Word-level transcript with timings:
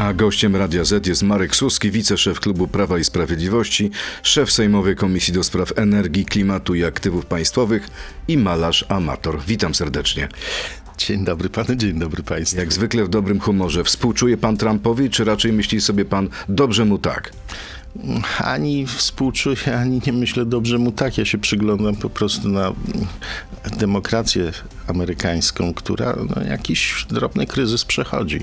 A 0.00 0.12
gościem 0.12 0.56
Radia 0.56 0.84
Z 0.84 1.06
jest 1.06 1.22
Marek 1.22 1.56
Suski, 1.56 1.90
wiceszef 1.90 2.40
Klubu 2.40 2.68
Prawa 2.68 2.98
i 2.98 3.04
Sprawiedliwości, 3.04 3.90
szef 4.22 4.52
Sejmowej 4.52 4.96
Komisji 4.96 5.34
do 5.34 5.44
Spraw 5.44 5.78
Energii, 5.78 6.24
Klimatu 6.24 6.74
i 6.74 6.84
Aktywów 6.84 7.26
Państwowych 7.26 7.88
i 8.28 8.38
malarz 8.38 8.84
amator. 8.88 9.40
Witam 9.46 9.74
serdecznie. 9.74 10.28
Dzień 10.98 11.24
dobry 11.24 11.48
panu, 11.48 11.74
dzień 11.74 11.98
dobry 11.98 12.22
państwu. 12.22 12.58
Jak 12.58 12.72
zwykle 12.72 13.04
w 13.04 13.08
dobrym 13.08 13.40
humorze. 13.40 13.84
Współczuje 13.84 14.36
pan 14.36 14.56
Trumpowi, 14.56 15.10
czy 15.10 15.24
raczej 15.24 15.52
myśli 15.52 15.80
sobie 15.80 16.04
pan, 16.04 16.28
dobrze 16.48 16.84
mu 16.84 16.98
tak? 16.98 17.32
Ani 18.38 18.86
współczuję, 18.86 19.56
ani 19.80 20.00
nie 20.06 20.12
myślę 20.12 20.46
dobrze 20.46 20.78
mu 20.78 20.92
tak. 20.92 21.18
Ja 21.18 21.24
się 21.24 21.38
przyglądam 21.38 21.96
po 21.96 22.10
prostu 22.10 22.48
na 22.48 22.72
demokrację 23.76 24.52
amerykańską, 24.86 25.74
która 25.74 26.16
no, 26.36 26.42
jakiś 26.42 27.06
drobny 27.10 27.46
kryzys 27.46 27.84
przechodzi. 27.84 28.40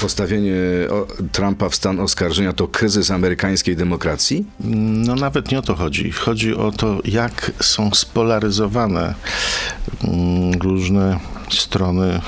Postawienie 0.00 0.54
Trumpa 1.32 1.68
w 1.68 1.74
stan 1.74 2.00
oskarżenia 2.00 2.52
to 2.52 2.68
kryzys 2.68 3.10
amerykańskiej 3.10 3.76
demokracji? 3.76 4.46
No 4.60 5.14
nawet 5.14 5.50
nie 5.50 5.58
o 5.58 5.62
to 5.62 5.74
chodzi. 5.74 6.12
Chodzi 6.12 6.54
o 6.54 6.72
to, 6.72 7.00
jak 7.04 7.52
są 7.60 7.90
spolaryzowane 7.94 9.14
mm, 10.04 10.52
różne 10.52 11.20
strony 11.50 12.20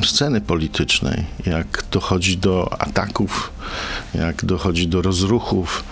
e, 0.00 0.04
sceny 0.04 0.40
politycznej, 0.40 1.24
jak 1.46 1.84
dochodzi 1.90 2.38
do 2.38 2.82
ataków, 2.82 3.52
jak 4.14 4.44
dochodzi 4.44 4.88
do 4.88 5.02
rozruchów. 5.02 5.84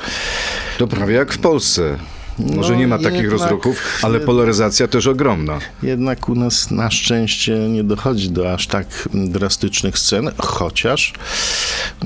To 0.79 0.87
prawie 0.87 1.15
jak 1.15 1.33
w 1.33 1.39
Polsce. 1.39 1.99
Może 2.39 2.73
No, 2.73 2.79
nie 2.79 2.87
ma 2.89 2.99
takich 2.99 3.13
jednak- 3.23 3.41
rozruchów, 3.41 3.99
ale 4.03 4.21
polaryzacja 4.21 4.89
też 4.89 5.07
ogromna. 5.07 5.59
Jednak 5.83 6.29
u 6.29 6.35
nas 6.35 6.71
na 6.71 6.91
szczęście 6.91 7.59
nie 7.59 7.85
dochodzi 7.85 8.31
do 8.31 8.53
aż 8.53 8.67
tak 8.67 9.09
drastycznych 9.15 9.99
scen, 9.99 10.31
chociaż 10.39 11.13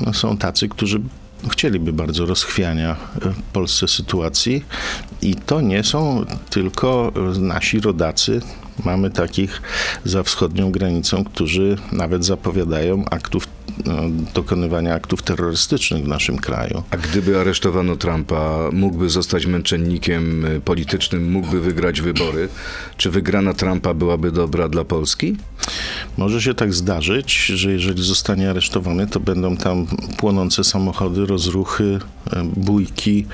no, 0.06 0.14
są 0.14 0.36
tacy, 0.36 0.68
którzy 0.68 1.00
chcieliby 1.50 1.92
bardzo 1.92 2.27
rozchwiania 2.27 2.91
e, 3.27 3.30
w 3.30 3.42
Polsce 3.52 3.88
sytuacji 3.88 4.64
i 5.22 5.34
to 5.34 5.60
nie 5.60 5.84
są 5.84 6.24
tylko 6.50 7.12
e, 7.36 7.38
nasi 7.38 7.80
rodacy. 7.80 8.40
Mamy 8.84 9.11
takich 9.11 9.62
za 10.05 10.22
wschodnią 10.22 10.72
granicą, 10.72 11.24
którzy 11.24 11.77
nawet 11.92 12.24
zapowiadają 12.24 13.05
aktów, 13.11 13.48
dokonywania 14.34 14.95
aktów 14.95 15.23
terrorystycznych 15.23 16.05
w 16.05 16.09
naszym 16.09 16.39
kraju. 16.39 16.83
A 16.91 16.97
gdyby 16.97 17.41
aresztowano 17.41 17.97
Trumpa, 17.97 18.69
mógłby 18.73 19.09
zostać 19.09 19.47
męczennikiem 19.47 20.45
y, 20.45 20.61
politycznym, 20.61 21.33
mógłby 21.33 21.61
wygrać 21.61 22.01
wybory. 22.01 22.48
Czy 22.97 23.11
wygrana 23.11 23.55
Trumpa 23.55 23.95
byłaby 23.95 24.33
dobra 24.33 24.69
dla 24.69 24.84
Polski? 24.84 25.37
Może 26.17 26.42
się 26.42 26.55
tak 26.55 26.75
zdarzyć, 26.75 27.47
że 27.47 27.73
jeżeli 27.73 28.03
zostanie 28.05 28.51
aresztowany, 28.51 29.07
to 29.07 29.20
będą 29.20 29.57
tam 29.57 29.87
płonące 30.19 30.64
samochody, 30.64 31.27
rozruchy, 31.27 31.98
e, 32.33 32.45
bójki 32.57 33.27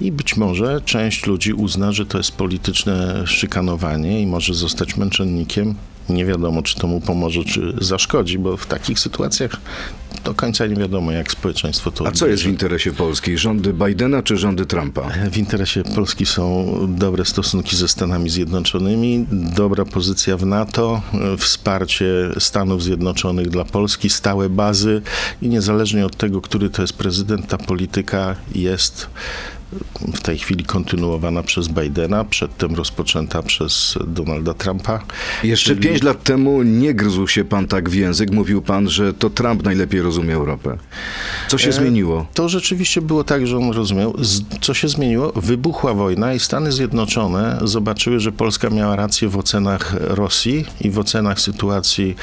i 0.00 0.12
być 0.12 0.36
może 0.36 0.80
część 0.84 1.26
ludzi 1.26 1.52
uzna, 1.52 1.92
że 1.92 2.06
to 2.06 2.18
jest 2.18 2.32
polityczne 2.32 3.26
szykanowanie 3.26 4.22
i 4.22 4.26
może 4.26 4.54
zostać 4.54 4.96
męczennikiem. 4.96 5.74
Nie 6.08 6.24
wiadomo, 6.24 6.62
czy 6.62 6.76
to 6.76 6.86
mu 6.86 7.00
pomoże, 7.00 7.44
czy 7.44 7.74
zaszkodzi, 7.80 8.38
bo 8.38 8.56
w 8.56 8.66
takich 8.66 8.98
sytuacjach 8.98 9.60
do 10.24 10.34
końca 10.34 10.66
nie 10.66 10.76
wiadomo, 10.76 11.12
jak 11.12 11.32
społeczeństwo 11.32 11.90
to 11.90 12.06
A 12.06 12.10
co 12.10 12.26
jest 12.26 12.42
w 12.42 12.46
interesie 12.46 12.92
Polski? 12.92 13.38
Rządy 13.38 13.72
Bidena 13.72 14.22
czy 14.22 14.36
rządy 14.36 14.66
Trumpa? 14.66 15.10
W 15.30 15.36
interesie 15.36 15.82
Polski 15.82 16.26
są 16.26 16.66
dobre 16.88 17.24
stosunki 17.24 17.76
ze 17.76 17.88
Stanami 17.88 18.30
Zjednoczonymi, 18.30 19.26
dobra 19.32 19.84
pozycja 19.84 20.36
w 20.36 20.46
NATO, 20.46 21.02
wsparcie 21.38 22.06
Stanów 22.38 22.82
Zjednoczonych 22.82 23.48
dla 23.48 23.64
Polski, 23.64 24.10
stałe 24.10 24.48
bazy 24.48 25.02
i 25.42 25.48
niezależnie 25.48 26.06
od 26.06 26.16
tego, 26.16 26.40
który 26.40 26.70
to 26.70 26.82
jest 26.82 26.92
prezydent, 26.92 27.46
ta 27.46 27.58
polityka 27.58 28.36
jest 28.54 29.06
w 30.14 30.20
tej 30.20 30.38
chwili 30.38 30.64
kontynuowana 30.64 31.42
przez 31.42 31.68
Bidena, 31.68 32.24
przedtem 32.24 32.74
rozpoczęta 32.74 33.42
przez 33.42 33.98
Donalda 34.06 34.54
Trumpa. 34.54 35.00
Jeszcze 35.44 35.74
Czyli- 35.74 35.88
pięć 35.88 36.02
lat 36.02 36.22
temu 36.22 36.62
nie 36.62 36.94
gryzł 36.94 37.26
się 37.26 37.44
pan 37.44 37.68
tak 37.68 37.90
w 37.90 37.94
język. 37.94 38.30
Mówił 38.30 38.62
pan, 38.62 38.88
że 38.88 39.14
to 39.14 39.30
Trump 39.30 39.62
najlepiej 39.62 40.00
rozumie 40.02 40.34
Europę. 40.34 40.76
Co 41.48 41.58
się 41.58 41.68
E, 41.68 41.72
zmieniło? 41.72 42.26
To 42.34 42.48
rzeczywiście 42.48 43.00
było 43.02 43.24
tak, 43.24 43.46
że 43.46 43.56
on 43.58 43.70
rozumiał. 43.70 44.14
Co 44.60 44.74
się 44.74 44.88
zmieniło? 44.88 45.32
Wybuchła 45.36 45.94
wojna 45.94 46.34
i 46.34 46.38
Stany 46.40 46.72
Zjednoczone 46.72 47.58
zobaczyły, 47.62 48.20
że 48.20 48.32
Polska 48.32 48.70
miała 48.70 48.96
rację 48.96 49.28
w 49.28 49.36
ocenach 49.36 49.94
Rosji 50.00 50.64
i 50.80 50.90
w 50.90 50.98
ocenach 50.98 51.40
sytuacji 51.40 52.16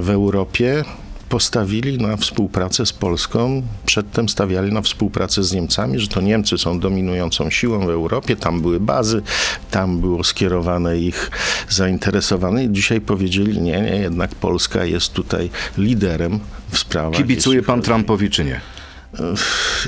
w 0.00 0.10
Europie. 0.10 0.84
Postawili 1.30 1.98
na 1.98 2.16
współpracę 2.16 2.86
z 2.86 2.92
Polską, 2.92 3.62
przedtem 3.86 4.28
stawiali 4.28 4.72
na 4.72 4.82
współpracę 4.82 5.44
z 5.44 5.52
Niemcami, 5.52 5.98
że 5.98 6.08
to 6.08 6.20
Niemcy 6.20 6.58
są 6.58 6.80
dominującą 6.80 7.50
siłą 7.50 7.86
w 7.86 7.90
Europie, 7.90 8.36
tam 8.36 8.60
były 8.60 8.80
bazy, 8.80 9.22
tam 9.70 10.00
było 10.00 10.24
skierowane 10.24 10.98
ich 10.98 11.30
zainteresowane 11.68 12.64
i 12.64 12.72
dzisiaj 12.72 13.00
powiedzieli, 13.00 13.60
nie, 13.60 13.80
nie, 13.80 13.96
jednak 13.96 14.34
Polska 14.34 14.84
jest 14.84 15.12
tutaj 15.12 15.50
liderem 15.78 16.40
w 16.70 16.78
sprawach. 16.78 17.16
Kibicuje 17.16 17.62
pan 17.62 17.82
Trumpowi 17.82 18.30
czy 18.30 18.44
nie? 18.44 18.60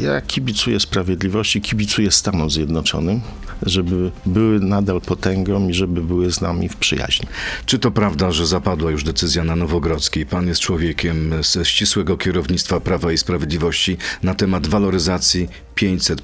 Ja 0.00 0.20
kibicuję 0.20 0.80
sprawiedliwości, 0.80 1.60
kibicuję 1.60 2.10
Stanom 2.10 2.50
Zjednoczonym, 2.50 3.20
żeby 3.62 4.10
były 4.26 4.60
nadal 4.60 5.00
potęgą 5.00 5.68
i 5.68 5.74
żeby 5.74 6.02
były 6.02 6.32
z 6.32 6.40
nami 6.40 6.68
w 6.68 6.76
przyjaźni. 6.76 7.28
Czy 7.66 7.78
to 7.78 7.90
prawda, 7.90 8.32
że 8.32 8.46
zapadła 8.46 8.90
już 8.90 9.04
decyzja 9.04 9.44
na 9.44 9.56
Nowogrodzkiej? 9.56 10.26
Pan 10.26 10.48
jest 10.48 10.60
człowiekiem 10.60 11.34
ze 11.42 11.64
ścisłego 11.64 12.16
kierownictwa 12.16 12.80
Prawa 12.80 13.12
i 13.12 13.18
Sprawiedliwości 13.18 13.96
na 14.22 14.34
temat 14.34 14.66
waloryzacji 14.66 15.48
500, 15.74 16.22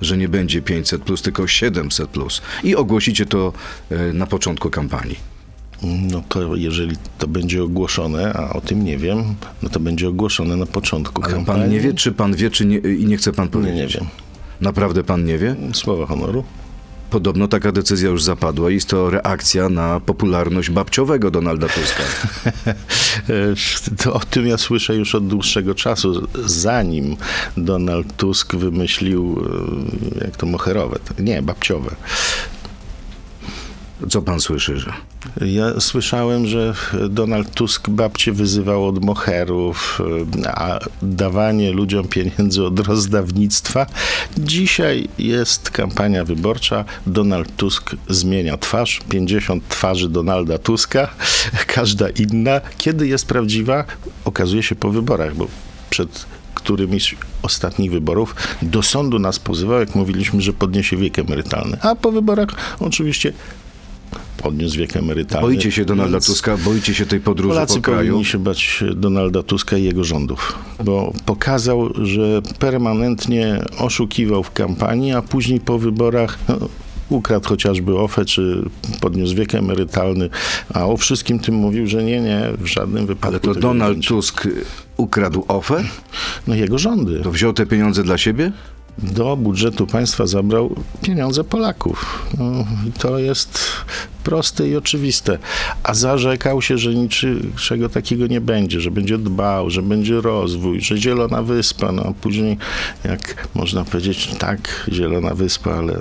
że 0.00 0.16
nie 0.16 0.28
będzie 0.28 0.62
500, 0.62 1.02
tylko 1.22 1.46
700. 1.46 2.10
I 2.64 2.76
ogłosicie 2.76 3.26
to 3.26 3.52
e, 3.90 4.12
na 4.12 4.26
początku 4.26 4.70
kampanii. 4.70 5.39
No 5.82 6.22
to 6.28 6.56
jeżeli 6.56 6.96
to 7.18 7.28
będzie 7.28 7.62
ogłoszone, 7.62 8.32
a 8.32 8.52
o 8.52 8.60
tym 8.60 8.84
nie 8.84 8.98
wiem, 8.98 9.24
no 9.62 9.68
to 9.68 9.80
będzie 9.80 10.08
ogłoszone 10.08 10.56
na 10.56 10.66
początku 10.66 11.22
Ale 11.24 11.34
kampanii. 11.34 11.62
pan 11.62 11.70
nie 11.72 11.80
wie, 11.80 11.94
czy 11.94 12.12
pan 12.12 12.34
wie, 12.36 12.50
czy 12.50 12.66
nie, 12.66 12.78
i 12.78 13.06
nie 13.06 13.16
chce 13.16 13.32
pan 13.32 13.44
Nie, 13.46 13.50
powiedzieć? 13.50 13.94
nie 13.94 14.00
wiem. 14.00 14.08
Naprawdę 14.60 15.04
pan 15.04 15.24
nie 15.24 15.38
wie? 15.38 15.56
Słowa 15.72 16.06
honoru. 16.06 16.44
Podobno 17.10 17.48
taka 17.48 17.72
decyzja 17.72 18.10
już 18.10 18.22
zapadła 18.22 18.70
i 18.70 18.74
jest 18.74 18.88
to 18.88 19.10
reakcja 19.10 19.68
na 19.68 20.00
popularność 20.00 20.70
babciowego 20.70 21.30
Donalda 21.30 21.66
Tuska. 21.68 22.02
To 24.02 24.14
o 24.14 24.20
tym 24.20 24.46
ja 24.46 24.58
słyszę 24.58 24.94
już 24.96 25.14
od 25.14 25.26
dłuższego 25.26 25.74
czasu, 25.74 26.28
zanim 26.46 27.16
Donald 27.56 28.16
Tusk 28.16 28.54
wymyślił, 28.56 29.44
e, 30.20 30.24
jak 30.24 30.36
to 30.36 30.46
moherowe, 30.46 30.98
nie, 31.18 31.42
babciowe. 31.42 31.96
Co 34.08 34.22
pan 34.22 34.40
słyszy, 34.40 34.78
że? 34.78 34.92
Ja 35.40 35.80
słyszałem, 35.80 36.46
że 36.46 36.74
Donald 37.08 37.54
Tusk 37.54 37.88
babcie 37.88 38.32
wyzywał 38.32 38.86
od 38.86 39.04
moherów, 39.04 40.02
a 40.46 40.78
dawanie 41.02 41.72
ludziom 41.72 42.08
pieniędzy 42.08 42.64
od 42.64 42.80
rozdawnictwa. 42.80 43.86
Dzisiaj 44.38 45.08
jest 45.18 45.70
kampania 45.70 46.24
wyborcza. 46.24 46.84
Donald 47.06 47.56
Tusk 47.56 47.96
zmienia 48.08 48.56
twarz. 48.56 49.00
50 49.08 49.68
twarzy 49.68 50.08
Donalda 50.08 50.58
Tuska, 50.58 51.08
każda 51.74 52.08
inna. 52.08 52.60
Kiedy 52.78 53.06
jest 53.08 53.26
prawdziwa? 53.26 53.84
Okazuje 54.24 54.62
się 54.62 54.74
po 54.74 54.90
wyborach, 54.90 55.34
bo 55.34 55.46
przed 55.90 56.26
którymiś 56.54 57.16
ostatnich 57.42 57.90
wyborów 57.92 58.34
do 58.62 58.82
sądu 58.82 59.18
nas 59.18 59.38
pozywał, 59.38 59.80
jak 59.80 59.94
mówiliśmy, 59.94 60.40
że 60.40 60.52
podniesie 60.52 60.96
wiek 60.96 61.18
emerytalny. 61.18 61.78
A 61.82 61.94
po 61.94 62.12
wyborach 62.12 62.48
oczywiście 62.80 63.32
podniósł 64.42 64.78
wiek 64.78 64.96
emerytalny. 64.96 65.48
Boicie 65.48 65.72
się 65.72 65.84
Donalda 65.84 66.20
Tuska? 66.20 66.56
Boicie 66.56 66.94
się 66.94 67.06
tej 67.06 67.20
podróży 67.20 67.54
Polacy 67.54 67.74
po 67.74 67.80
kraju? 67.82 68.08
powinni 68.08 68.24
się 68.24 68.38
bać 68.38 68.84
Donalda 68.96 69.42
Tuska 69.42 69.76
i 69.76 69.84
jego 69.84 70.04
rządów, 70.04 70.58
bo 70.84 71.12
pokazał, 71.26 71.90
że 72.02 72.42
permanentnie 72.58 73.64
oszukiwał 73.78 74.42
w 74.42 74.52
kampanii, 74.52 75.12
a 75.12 75.22
później 75.22 75.60
po 75.60 75.78
wyborach 75.78 76.38
no, 76.48 76.58
ukradł 77.08 77.48
chociażby 77.48 77.98
OFE, 77.98 78.24
czy 78.24 78.62
podniósł 79.00 79.34
wiek 79.34 79.54
emerytalny, 79.54 80.30
a 80.74 80.86
o 80.86 80.96
wszystkim 80.96 81.38
tym 81.38 81.54
mówił, 81.54 81.86
że 81.86 82.04
nie, 82.04 82.20
nie, 82.20 82.42
w 82.58 82.66
żadnym 82.66 83.06
wypadku 83.06 83.28
Ale 83.28 83.40
to 83.40 83.60
Donald 83.60 83.92
będzie. 83.92 84.08
Tusk 84.08 84.48
ukradł 84.96 85.44
OFE? 85.48 85.84
No 86.46 86.54
jego 86.54 86.78
rządy. 86.78 87.20
To 87.22 87.30
wziął 87.30 87.52
te 87.52 87.66
pieniądze 87.66 88.02
dla 88.02 88.18
siebie? 88.18 88.52
Do 88.98 89.36
budżetu 89.36 89.86
państwa 89.86 90.26
zabrał 90.26 90.74
pieniądze 91.02 91.44
Polaków. 91.44 92.28
No, 92.38 92.64
to 92.98 93.18
jest 93.18 93.58
proste 94.24 94.68
i 94.68 94.76
oczywiste. 94.76 95.38
A 95.82 95.94
zarzekał 95.94 96.62
się, 96.62 96.78
że 96.78 96.94
niczego 96.94 97.88
takiego 97.88 98.26
nie 98.26 98.40
będzie, 98.40 98.80
że 98.80 98.90
będzie 98.90 99.18
dbał, 99.18 99.70
że 99.70 99.82
będzie 99.82 100.20
rozwój, 100.20 100.80
że 100.80 100.96
Zielona 100.96 101.42
Wyspa, 101.42 101.92
no 101.92 102.02
a 102.02 102.12
później, 102.12 102.58
jak 103.04 103.48
można 103.54 103.84
powiedzieć, 103.84 104.30
tak, 104.38 104.90
Zielona 104.92 105.34
Wyspa, 105.34 105.74
ale 105.74 105.92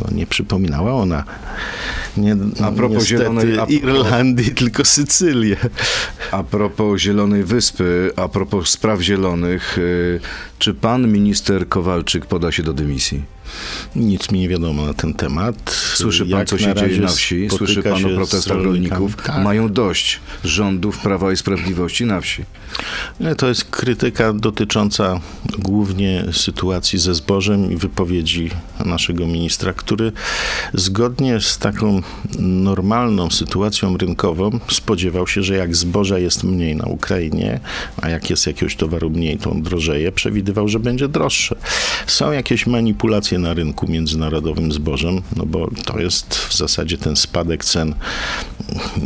no, 0.00 0.06
nie 0.16 0.26
przypominała 0.26 0.94
ona 0.94 1.24
nie, 2.16 2.36
A 2.62 2.72
propos 2.72 3.10
niestety 3.10 3.24
Zielonej- 3.24 3.60
a 3.60 3.64
Irlandii, 3.64 4.50
tylko 4.54 4.84
Sycylię. 4.84 5.56
A 6.30 6.42
propos 6.42 7.00
Zielonej 7.00 7.44
Wyspy, 7.44 8.10
a 8.16 8.28
propos 8.28 8.68
spraw 8.68 9.00
zielonych, 9.00 9.78
y, 9.78 10.20
czy 10.58 10.74
pan 10.74 11.12
minister 11.12 11.68
Kowalczyk 11.68 12.26
poda 12.26 12.52
się 12.52 12.62
do 12.62 12.72
dymisji? 12.72 13.22
Nic 13.96 14.30
mi 14.30 14.38
nie 14.38 14.48
wiadomo 14.48 14.86
na 14.86 14.94
ten 14.94 15.14
temat. 15.14 15.70
Słyszy 15.94 16.26
pan, 16.26 16.38
Jak 16.38 16.48
co 16.48 16.58
się 16.58 16.74
dzieje 16.74 17.00
na 17.00 17.08
wsi? 17.08 17.48
Słyszy 17.50 17.82
pan 17.82 18.04
o 18.04 18.08
protestach 18.08 18.56
rolników? 18.56 19.16
Tak. 19.16 19.44
Mają 19.44 19.72
dość 19.72 20.20
rządów 20.44 20.98
Prawa 20.98 21.32
i 21.32 21.36
Sprawiedliwości 21.36 22.04
na 22.06 22.20
wsi. 22.20 22.44
Nie, 23.20 23.34
To 23.34 23.48
jest 23.48 23.64
krytyka 23.64 24.32
dotycząca 24.32 25.20
głównie 25.58 26.24
sytuacji 26.32 26.98
ze 26.98 27.14
zbożem 27.14 27.72
i 27.72 27.76
wypowiedzi 27.76 28.50
naszego 28.84 29.26
ministra, 29.26 29.72
który 29.72 30.12
zgodnie 30.74 31.40
z 31.40 31.58
taką 31.58 32.02
normalną 32.38 33.30
sytuacją 33.30 33.96
rynkową 33.96 34.58
spodziewał 34.68 35.26
się, 35.26 35.42
że 35.42 35.56
jak 35.56 35.76
zboża 35.76 36.18
jest 36.18 36.44
mniej 36.44 36.76
na 36.76 36.84
Ukrainie, 36.84 37.60
a 38.02 38.08
jak 38.08 38.30
jest 38.30 38.46
jakiegoś 38.46 38.76
towaru 38.76 39.10
mniej, 39.10 39.38
to 39.38 39.50
on 39.50 39.62
drożeje, 39.62 40.12
przewidywał, 40.12 40.68
że 40.68 40.80
będzie 40.80 41.08
droższe. 41.08 41.56
Są 42.06 42.32
jakieś 42.32 42.66
manipulacje 42.66 43.38
na 43.42 43.54
rynku 43.54 43.86
międzynarodowym 43.90 44.72
zbożem, 44.72 45.22
no 45.36 45.46
bo 45.46 45.68
to 45.84 45.98
jest 45.98 46.34
w 46.34 46.54
zasadzie 46.56 46.98
ten 46.98 47.16
spadek 47.16 47.64
cen 47.64 47.94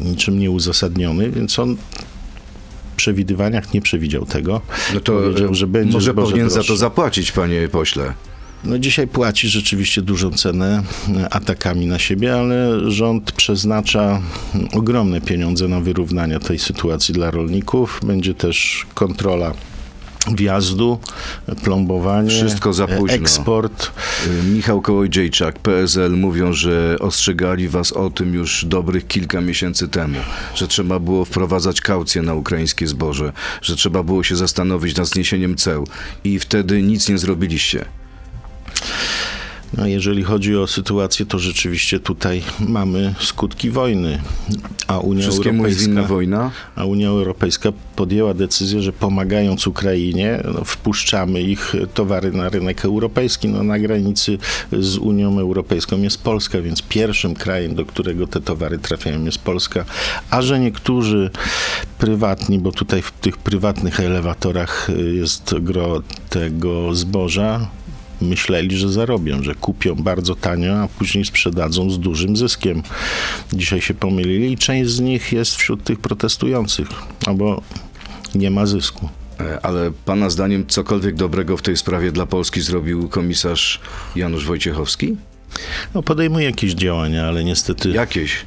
niczym 0.05 0.39
nieuzasadniony, 0.39 1.31
więc 1.31 1.59
on 1.59 1.77
w 1.77 2.97
przewidywaniach 2.97 3.75
nie 3.75 3.83
przewidział 3.83 4.27
tego. 4.27 4.61
No 4.95 5.01
to 5.01 5.13
Powiedział, 5.13 5.55
że 5.55 5.67
będzie 5.67 5.93
może 5.93 6.15
powinien 6.15 6.49
za 6.51 6.55
droższe. 6.55 6.73
to 6.73 6.77
zapłacić, 6.77 7.33
panie 7.33 7.69
pośle. 7.69 8.15
No 8.65 8.79
dzisiaj 8.79 9.09
płaci 9.09 9.49
rzeczywiście 9.49 10.03
dużą 10.03 10.31
cenę 10.31 10.83
atakami 11.31 11.87
na 11.87 11.99
siebie, 11.99 12.35
ale 12.35 12.91
rząd 12.91 13.33
przeznacza 13.33 14.23
ogromne 14.73 15.21
pieniądze 15.21 15.69
na 15.69 15.81
wyrównanie 15.81 16.39
tej 16.41 16.59
sytuacji 16.59 17.15
dla 17.15 17.31
rolników. 17.31 18.01
Będzie 18.07 18.35
też 18.35 18.87
kontrola 18.95 19.55
wjazdu, 20.35 20.99
plombowanie, 21.65 22.31
Wszystko 22.31 22.73
za 22.73 22.87
późno. 22.87 23.17
eksport. 23.17 23.93
Michał 24.55 24.81
Kołodziejczak, 24.81 25.59
PSL 25.59 26.13
mówią, 26.17 26.53
że 26.53 26.97
ostrzegali 27.01 27.69
was 27.69 27.93
o 27.93 28.11
tym 28.11 28.35
już 28.35 28.65
dobrych 28.65 29.07
kilka 29.07 29.41
miesięcy 29.41 29.89
temu, 29.89 30.19
że 30.55 30.69
trzeba 30.69 30.99
było 30.99 31.25
wprowadzać 31.25 31.81
kaucję 31.81 32.23
na 32.23 32.35
ukraińskie 32.35 32.87
zboże, 32.87 33.33
że 33.63 33.77
trzeba 33.77 34.03
było 34.03 34.23
się 34.23 34.37
zastanowić 34.37 34.97
nad 34.97 35.09
zniesieniem 35.09 35.57
ceł 35.57 35.87
i 36.25 36.39
wtedy 36.39 36.83
nic 36.83 37.09
nie 37.09 37.19
zrobiliście. 37.19 37.85
No, 39.77 39.87
jeżeli 39.87 40.23
chodzi 40.23 40.57
o 40.57 40.67
sytuację, 40.67 41.27
to 41.27 41.39
rzeczywiście 41.39 42.01
tutaj 42.01 42.43
mamy 42.61 43.15
skutki 43.21 43.71
wojny, 43.71 44.19
a 44.87 44.99
Unia 44.99 45.23
Wszystkiemu 45.23 45.65
Europejska... 45.65 46.03
wojna? 46.03 46.51
A 46.77 46.85
Unia 46.85 47.09
Europejska 47.09 47.73
podjęła 47.97 48.35
decyzję, 48.35 48.83
że 48.83 48.93
pomagając 48.93 49.67
Ukrainie, 49.67 50.43
no, 50.55 50.65
wpuszczamy 50.65 51.43
ich 51.43 51.75
towary 51.95 52.33
na 52.33 52.49
rynek 52.49 52.85
europejski. 52.85 53.49
No, 53.49 53.63
na 53.63 53.79
granicy 53.79 54.39
z 54.73 54.97
Unią 54.97 55.39
Europejską 55.39 56.03
jest 56.03 56.23
Polska, 56.23 56.61
więc 56.61 56.83
pierwszym 56.83 57.35
krajem, 57.35 57.75
do 57.75 57.85
którego 57.85 58.27
te 58.27 58.41
towary 58.41 58.79
trafiają, 58.79 59.25
jest 59.25 59.39
Polska. 59.39 59.85
A 60.31 60.43
że 60.43 60.61
niektórzy 60.61 61.31
prywatni, 61.99 62.59
bo 62.59 62.73
tutaj 62.73 63.03
w 63.03 63.11
tych 63.13 63.37
prywatnych 63.37 64.01
elewatorach 64.01 64.91
y, 64.91 65.15
jest 65.15 65.55
gro 65.61 66.03
tego 66.31 66.95
zboża, 66.95 67.69
myśleli, 68.21 68.77
że 68.77 68.89
zarobią, 68.89 69.43
że 69.43 69.55
kupią 69.55 69.95
bardzo 69.95 70.35
tanio, 70.35 70.75
a 70.83 70.89
później 70.89 71.25
sprzedadzą 71.25 71.91
z 71.91 71.99
dużym 71.99 72.37
zyskiem. 72.37 72.83
Dzisiaj 73.53 73.81
się 73.81 73.95
pomylili 73.95 74.53
i 74.53 74.59
część 74.59 74.91
z 74.91 75.01
nich 75.01 75.33
jest 75.33 75.57
wśród 75.57 75.85
tych 75.85 76.01
protestujących, 76.01 76.89
albo 77.27 77.63
nie 78.35 78.51
ma 78.51 78.67
zysku. 78.67 79.09
E, 79.41 79.61
Ale 79.67 79.91
pana 80.05 80.31
zdaniem 80.31 80.67
cokolwiek 80.67 81.15
dobrego 81.15 81.57
w 81.57 81.63
tej 81.63 81.77
sprawie 81.77 82.13
dla 82.13 82.27
Polski 82.27 82.61
zrobił 82.61 83.09
komisarz 83.09 83.81
Janusz 84.17 84.47
Wojciechowski? 84.47 85.17
No, 85.95 86.03
podejmuje 86.03 86.47
jakieś 86.47 86.75
działania, 86.75 87.29
ale 87.29 87.45
niestety 87.45 87.91
Jakieś. 87.91 88.47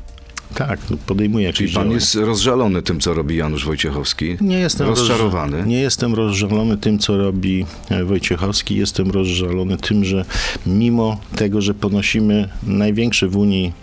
Tak, 0.56 0.80
no, 0.90 0.98
podejmuje 1.06 1.54
Czyli 1.54 1.69
pan 1.69 1.74
działania. 1.74 1.96
jest 1.96 2.16
rozżalony 2.16 2.81
tym, 2.81 3.00
co 3.00 3.13
robi 3.13 3.36
Janusz 3.36 3.66
Wojciechowski? 3.66 4.38
Nie 4.42 4.60
jestem 4.60 4.88
rozczarowany. 4.88 5.63
Nie 5.66 5.80
jestem 5.80 6.13
rozżalony 6.13 6.78
tym, 6.78 7.00
co 7.00 7.18
robi 7.18 7.66
e, 7.90 8.04
Wojciechowski. 8.04 8.75
Jestem 8.75 9.12
rozżalony 9.12 9.78
tym, 9.78 10.06
że 10.06 10.25
mimo 10.66 11.19
tego, 11.36 11.62
że 11.62 11.74
ponosimy 11.74 12.50
największe 12.63 13.28
w 13.28 13.38
Unii 13.38 13.74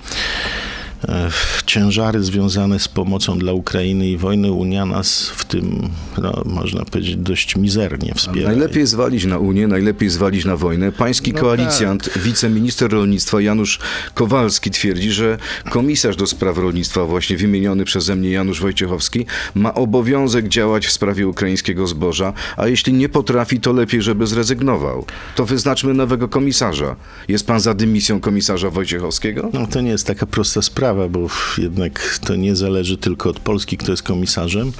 ciężary 1.66 2.22
związane 2.22 2.78
z 2.78 2.88
pomocą 2.88 3.38
dla 3.38 3.52
Ukrainy 3.52 4.08
i 4.08 4.16
wojny, 4.16 4.52
Unia 4.52 4.86
nas 4.86 5.28
w 5.36 5.44
tym, 5.44 5.88
no, 6.18 6.42
można 6.44 6.84
powiedzieć, 6.84 7.16
dość 7.16 7.56
mizernie 7.56 8.14
wspiera. 8.14 8.48
Najlepiej 8.48 8.86
zwalić 8.86 9.24
na 9.24 9.38
Unię, 9.38 9.66
najlepiej 9.66 10.10
zwalić 10.10 10.44
na 10.44 10.56
wojnę. 10.56 10.92
Pański 10.92 11.32
No 11.32 11.40
koalicjant, 11.40 12.10
wiceminister 12.16 12.90
rolnictwa 12.90 13.40
Janusz 13.40 13.78
Kowalski 14.14 14.70
twierdzi, 14.70 15.12
że 15.12 15.38
komisarz 15.70 16.16
do 16.16 16.26
spraw 16.26 16.58
rolnictwa, 16.58 17.04
właśnie 17.04 17.36
wymieniony 17.36 17.84
przeze 17.84 18.16
mnie 18.16 18.30
Janusz 18.30 18.60
Wojciechowski, 18.60 19.26
ma 19.54 19.74
obowiązek 19.74 20.48
działać 20.48 20.86
w 20.86 20.92
sprawie 20.92 21.28
ukraińskiego 21.28 21.86
zboża, 21.86 22.32
a 22.56 22.66
jeśli 22.66 22.92
nie 22.92 23.08
potrafi, 23.08 23.60
to 23.60 23.72
lepiej, 23.72 24.02
żeby 24.02 24.26
zrezygnował. 24.26 25.04
To 25.36 25.46
wyznaczmy 25.46 25.94
nowego 25.94 26.28
komisarza. 26.28 26.96
Jest 27.28 27.46
pan 27.46 27.60
za 27.60 27.74
dymisją 27.74 28.20
komisarza 28.20 28.70
Wojciechowskiego? 28.70 29.50
No 29.52 29.66
to 29.66 29.80
nie 29.80 29.90
jest 29.90 30.06
taka 30.06 30.26
prosta 30.26 30.62
sprawa, 30.62 30.85
bo 30.94 31.28
jednak 31.58 32.18
to 32.26 32.36
nie 32.36 32.56
zależy 32.56 32.96
tylko 32.96 33.30
od 33.30 33.40
Polski, 33.40 33.76
kto 33.76 33.90
jest 33.90 34.02
komisarzem. 34.02 34.72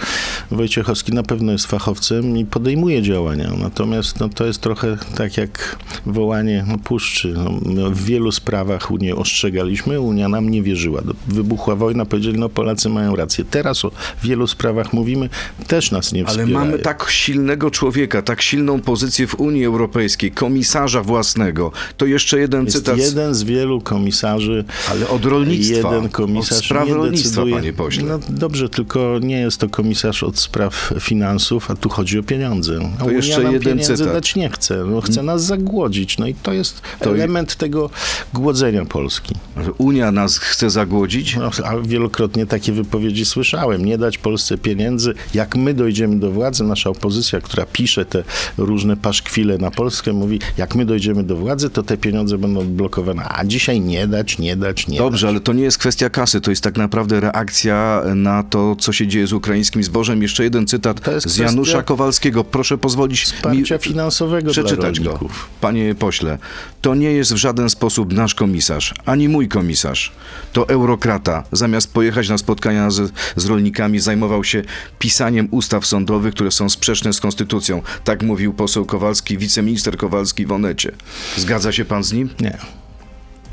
Wojciechowski 0.51 1.13
na 1.13 1.23
pewno 1.23 1.53
jest 1.53 1.67
fachowcem 1.67 2.37
i 2.39 2.45
podejmuje 2.45 3.03
działania. 3.03 3.53
Natomiast 3.59 4.21
no, 4.21 4.29
to 4.29 4.47
jest 4.47 4.61
trochę 4.61 4.97
tak 5.17 5.37
jak 5.37 5.79
wołanie 6.07 6.65
no, 6.69 6.79
puszczy. 6.79 7.29
No, 7.37 7.51
my 7.65 7.91
w 7.91 8.05
wielu 8.05 8.33
sprawach 8.33 8.91
Unię 8.91 9.17
ostrzegaliśmy, 9.17 10.01
Unia 10.01 10.29
nam 10.29 10.49
nie 10.49 10.63
wierzyła. 10.63 11.03
Wybuchła 11.27 11.77
wojna, 11.77 12.05
powiedzieli, 12.05 12.39
no 12.39 12.49
Polacy 12.49 12.89
mają 12.89 13.17
rację. 13.17 13.45
Teraz 13.45 13.85
o 13.85 13.91
wielu 14.25 14.47
sprawach 14.47 14.93
mówimy, 14.93 15.29
też 15.67 15.91
nas 15.91 16.13
nie 16.13 16.21
Ale 16.21 16.29
wspierają. 16.29 16.59
mamy 16.59 16.79
tak 16.79 17.07
silnego 17.11 17.71
człowieka, 17.71 18.23
tak 18.23 18.43
silną 18.43 18.81
pozycję 18.81 19.27
w 19.27 19.35
Unii 19.41 19.65
Europejskiej, 19.65 20.31
komisarza 20.33 21.03
własnego. 21.03 21.73
To 21.97 22.07
jeszcze 22.07 22.39
jeden 22.39 22.65
Jest 22.65 22.77
cytat. 22.77 22.99
jeden 22.99 23.35
z 23.35 23.43
wielu 23.43 23.81
komisarzy. 23.81 24.65
Ale 24.91 25.09
od 25.09 25.25
rolnictwa. 25.25 25.96
Jeden 25.97 26.11
komisarz 26.11 26.59
od 26.59 26.65
spraw 26.65 26.89
nie 26.89 26.95
rolnictwa, 26.95 27.29
decyduje. 27.31 27.55
panie 27.55 27.73
pośle. 27.73 28.03
No 28.05 28.19
dobrze, 28.29 28.69
tylko 28.69 29.19
nie 29.23 29.39
jest 29.41 29.61
to 29.61 29.69
komisarz 29.69 30.23
od 30.23 30.39
spraw 30.39 30.93
finansów, 31.01 31.71
a 31.71 31.75
tu 31.77 31.89
chodzi 31.89 32.19
o 32.19 32.23
pieniądze. 32.23 32.79
A 32.95 32.99
To 32.99 33.05
Unia 33.05 33.17
jeszcze 33.17 33.43
nam 33.43 33.53
jeden 33.53 33.73
pieniędzy 33.73 33.97
cytat. 33.97 34.13
dać 34.13 34.37
nie 34.37 34.51
chce. 34.51 34.85
No, 34.85 35.01
chce 35.01 35.23
nas 35.23 35.45
zagłodzić. 35.45 36.19
No 36.19 36.27
i 36.27 36.35
to 36.35 36.53
jest 36.53 36.83
To 37.01 37.11
i- 37.11 37.15
element 37.15 37.57
tego 37.57 37.91
głodzenia 38.35 38.85
Polski. 38.85 39.35
Unia 39.79 40.13
nas 40.13 40.39
chce 40.39 40.71
zagłodzić? 40.71 41.37
No, 41.37 41.51
a 41.65 41.77
wielokrotnie 41.79 42.47
takie 42.47 42.73
wypowiedzi 42.73 43.25
słyszałem. 43.25 43.85
Nie 43.85 43.99
dać 43.99 44.19
Polsce 44.19 44.59
pieniędzy. 44.59 45.15
Jak 45.35 45.57
my 45.57 45.75
dojdziemy 45.75 46.19
do 46.19 46.31
władzy, 46.31 46.65
nasza 46.65 46.91
opozycja, 46.91 47.41
która 47.41 47.67
pisze 47.73 48.05
te 48.05 48.25
różne 48.59 48.97
paszkwile 48.97 49.59
na 49.59 49.71
Polskę, 49.71 50.13
mówi, 50.13 50.41
jak 50.57 50.75
my 50.75 50.85
dojdziemy 50.85 51.23
do 51.25 51.37
władzy, 51.37 51.71
to 51.71 51.83
te 51.83 51.97
pieniądze 51.97 52.39
będą 52.39 52.61
odblokowane. 52.61 53.25
A 53.29 53.45
dzisiaj 53.45 53.81
nie 53.81 54.07
dać, 54.07 54.39
nie 54.39 54.57
dać, 54.57 54.89
nie 54.89 54.99
Dobrze, 54.99 55.27
dać. 55.27 55.31
ale 55.33 55.41
to 55.41 55.53
nie 55.53 55.63
jest 55.63 55.79
kwestia 55.79 55.86
kasy, 56.13 56.41
to 56.41 56.51
jest 56.51 56.63
tak 56.63 56.77
naprawdę 56.77 57.21
reakcja 57.21 58.03
na 58.15 58.43
to, 58.43 58.77
co 58.77 58.93
się 58.93 59.07
dzieje 59.07 59.27
z 59.27 59.33
ukraińskim 59.33 59.85
zbożem. 59.85 60.23
Jeszcze 60.23 60.45
jeden 60.45 60.67
cytat 60.67 60.99
z 60.99 61.01
kwestia 61.01 61.45
Janusza 61.45 61.83
Kowalskiego. 61.83 62.45
Proszę 62.45 62.79
pozwolić 62.79 63.23
Wsparcia 63.23 63.75
mi 63.75 63.81
finansowego 63.81 64.51
przeczytać 64.51 65.01
go. 65.01 65.19
Panie 65.61 65.95
pośle, 65.95 66.39
to 66.83 66.95
nie 66.95 67.13
jest 67.13 67.33
w 67.33 67.37
żaden 67.37 67.71
sposób 67.71 68.13
nasz 68.13 68.35
komisarz, 68.35 68.95
ani 69.05 69.29
mój 69.29 69.49
komisarz. 69.49 70.13
To 70.53 70.69
eurokrata. 70.69 71.45
Zamiast 71.53 71.93
pojechać 71.93 72.29
na 72.29 72.39
spotkania 72.39 72.91
z, 72.91 73.13
z 73.37 73.47
rolnikami, 73.47 73.99
zajmował 73.99 74.45
się 74.45 74.63
pisaniem 74.99 75.49
ustaw 75.51 75.87
sądowych, 75.87 76.35
które 76.35 76.51
są 76.51 76.69
sprzeczne 76.69 77.13
z 77.13 77.21
konstytucją. 77.21 77.83
Tak 78.05 78.23
mówił 78.23 78.55
poseł 78.55 78.87
Kowalski, 78.87 79.39
wiceminister 79.39 79.97
Kowalski 79.97 80.47
w 80.47 80.53
Onecie. 80.53 80.93
Zgadza 81.37 81.73
się 81.73 81.85
pan 81.85 82.05
z 82.05 82.13
nim? 82.13 82.31
Nie. 82.41 82.59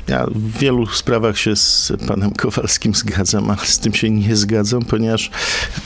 Ja 0.08 0.26
w 0.34 0.58
wielu 0.58 0.86
sprawach 0.86 1.38
się 1.38 1.56
z 1.56 1.92
panem 2.08 2.30
Kowalskim 2.30 2.94
zgadzam, 2.94 3.50
ale 3.50 3.66
z 3.66 3.78
tym 3.78 3.94
się 3.94 4.10
nie 4.10 4.36
zgadzam, 4.36 4.84
ponieważ 4.84 5.30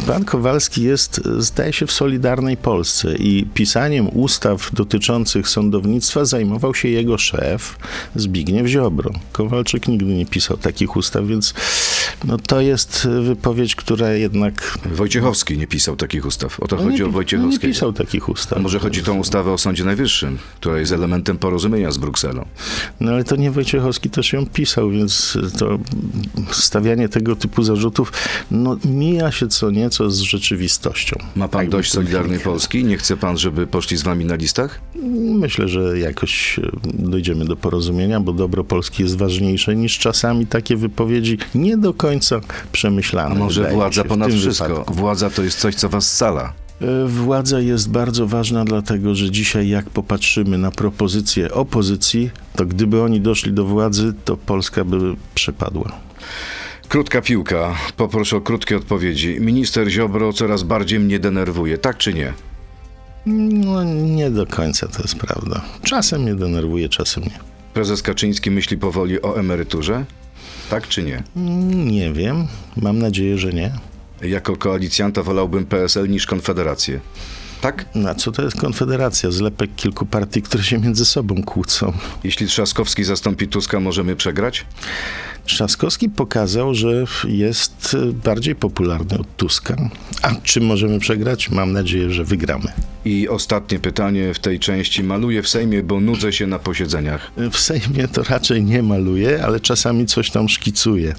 pan 0.06 0.24
Kowalski 0.24 0.82
jest, 0.82 1.20
zdaje 1.38 1.72
się, 1.72 1.86
w 1.86 1.92
Solidarnej 1.92 2.56
Polsce 2.56 3.16
i 3.16 3.46
pisaniem 3.54 4.08
ustaw 4.16 4.70
dotyczących 4.72 5.48
sądownictwa 5.48 6.24
zajmował 6.24 6.74
się 6.74 6.88
jego 6.88 7.18
szef 7.18 7.78
Zbigniew 8.16 8.66
Ziobro. 8.66 9.10
Kowalczyk 9.32 9.88
nigdy 9.88 10.04
nie 10.14 10.26
pisał 10.26 10.56
takich 10.56 10.96
ustaw, 10.96 11.26
więc 11.26 11.54
no 12.24 12.36
to 12.38 12.60
jest 12.60 13.08
wypowiedź, 13.22 13.74
która 13.76 14.12
jednak... 14.12 14.78
Wojciechowski 14.92 15.58
nie 15.58 15.66
pisał 15.66 15.96
takich 15.96 16.26
ustaw. 16.26 16.60
O 16.60 16.68
to 16.68 16.76
No 16.76 16.82
chodzi 16.82 16.96
nie, 16.98 17.04
o 17.04 17.06
pi- 17.08 17.12
Wojciechowskiego. 17.14 17.66
Nie 17.68 17.74
pisał 17.74 17.92
takich 17.92 18.28
ustaw. 18.28 18.58
A 18.58 18.62
może 18.62 18.78
chodzi 18.78 19.00
o 19.00 19.04
tą 19.04 19.18
ustawę 19.18 19.52
o 19.52 19.58
Sądzie 19.58 19.84
Najwyższym, 19.84 20.38
która 20.60 20.78
jest 20.78 20.92
elementem 20.92 21.38
porozumienia 21.38 21.90
z 21.90 21.98
Brukselą. 21.98 22.46
No 23.00 23.12
ale 23.12 23.24
to 23.24 23.36
nie 23.36 23.50
Wojciechowski 23.50 24.07
też 24.08 24.32
ją 24.32 24.46
pisał, 24.46 24.90
więc 24.90 25.38
to 25.58 25.78
stawianie 26.50 27.08
tego 27.08 27.36
typu 27.36 27.62
zarzutów 27.62 28.12
no, 28.50 28.76
mija 28.84 29.32
się 29.32 29.48
co 29.48 29.70
nieco 29.70 30.10
z 30.10 30.20
rzeczywistością. 30.20 31.16
Ma 31.36 31.48
pan 31.48 31.60
Tak 31.60 31.70
dość 31.70 31.92
Solidarnej. 31.92 32.40
Polski? 32.40 32.84
Nie 32.84 32.96
chce 32.96 33.16
pan, 33.16 33.38
żeby 33.38 33.66
poszli 33.66 33.96
z 33.96 34.02
wami 34.02 34.24
na 34.24 34.34
listach? 34.34 34.80
Myślę, 35.22 35.68
że 35.68 35.98
jakoś 35.98 36.58
e, 36.58 36.70
dojdziemy 36.94 37.44
do 37.44 37.56
porozumienia, 37.56 38.20
bo 38.20 38.32
dobro 38.32 38.64
Polski 38.64 39.02
jest 39.02 39.16
ważniejsze 39.16 39.76
niż 39.76 39.98
czasami 39.98 40.46
takie 40.46 40.76
wypowiedzi 40.76 41.38
nie 41.54 41.76
do 41.76 41.94
końca 41.94 42.40
przemyślane. 42.72 43.34
A 43.34 43.38
może 43.38 43.70
władza 43.70 44.04
ponad 44.04 44.32
wszystko? 44.32 44.68
wypadku. 44.68 44.94
Władza 44.94 45.30
to 45.30 45.42
jest 45.42 45.58
coś, 45.58 45.74
co 45.74 45.88
was 45.88 46.12
scala. 46.12 46.52
E, 46.80 47.06
Władza 47.08 47.60
jest 47.60 47.90
bardzo 47.90 48.26
ważna, 48.26 48.64
dlatego 48.64 49.14
że 49.14 49.30
dzisiaj, 49.30 49.68
jak 49.68 49.90
popatrzymy 49.90 50.58
na 50.58 50.70
propozycje 50.70 51.52
opozycji, 51.52 52.30
to 52.56 52.66
gdyby 52.66 53.02
oni 53.02 53.20
doszli 53.20 53.52
do 53.52 53.64
władzy, 53.64 54.14
to 54.24 54.36
Polska 54.36 54.84
by 54.84 55.16
przepadła. 55.34 55.92
Krótka 56.88 57.22
piłka. 57.22 57.74
Poproszę 57.96 58.36
o 58.36 58.40
krótkie 58.40 58.76
odpowiedzi. 58.76 59.36
Minister 59.40 59.88
Ziobro 59.90 60.32
coraz 60.32 60.62
bardziej 60.62 61.00
mnie 61.00 61.18
denerwuje, 61.18 61.78
tak 61.78 61.96
czy 61.96 62.14
nie? 62.14 62.32
No, 63.26 63.84
nie 63.84 64.30
do 64.30 64.46
końca 64.46 64.88
to 64.88 65.02
jest 65.02 65.16
prawda. 65.16 65.62
Czasem 65.82 66.22
mnie 66.22 66.34
denerwuje, 66.34 66.88
czasem 66.88 67.24
nie. 67.24 67.38
Prezes 67.74 68.02
Kaczyński 68.02 68.50
myśli 68.50 68.78
powoli 68.78 69.22
o 69.22 69.38
emeryturze? 69.40 70.04
Tak 70.70 70.88
czy 70.88 71.02
nie? 71.02 71.22
Nie 71.86 72.12
wiem. 72.12 72.46
Mam 72.76 72.98
nadzieję, 72.98 73.38
że 73.38 73.52
nie. 73.52 73.70
Jako 74.22 74.56
koalicjanta 74.56 75.22
wolałbym 75.22 75.66
PSL 75.66 76.08
niż 76.08 76.26
Konfederację. 76.26 77.00
Tak? 77.60 77.84
Na 77.94 78.14
co 78.14 78.32
to 78.32 78.42
jest 78.42 78.60
konfederacja? 78.60 79.30
Zlepek 79.30 79.70
kilku 79.76 80.06
partii, 80.06 80.42
które 80.42 80.62
się 80.64 80.78
między 80.78 81.04
sobą 81.04 81.42
kłócą. 81.42 81.92
Jeśli 82.24 82.46
Trzaskowski 82.46 83.04
zastąpi 83.04 83.48
Tuska, 83.48 83.80
możemy 83.80 84.16
przegrać? 84.16 84.66
Trzaskowski 85.48 86.08
pokazał, 86.08 86.74
że 86.74 87.04
jest 87.28 87.96
e, 88.02 88.12
bardziej 88.12 88.54
popularny 88.54 89.18
od 89.18 89.36
Tuska. 89.36 89.76
A 90.22 90.34
czy 90.42 90.60
możemy 90.60 90.98
przegrać? 90.98 91.50
Mam 91.50 91.72
nadzieję, 91.72 92.10
że 92.10 92.24
wygramy. 92.24 92.72
I 93.04 93.28
ostatnie 93.28 93.78
pytanie 93.78 94.34
w 94.34 94.38
tej 94.38 94.58
części. 94.58 95.02
Maluję 95.02 95.42
w 95.42 95.48
Sejmie, 95.48 95.82
bo 95.82 96.00
nudzę 96.00 96.32
się 96.32 96.46
na 96.46 96.58
posiedzeniach. 96.58 97.32
W 97.52 97.58
Sejmie 97.58 98.08
to 98.08 98.22
raczej 98.22 98.64
nie 98.64 98.82
maluje, 98.82 99.44
ale 99.44 99.60
czasami 99.60 100.06
coś 100.06 100.30
tam 100.30 100.48
szkicuje. 100.48 101.14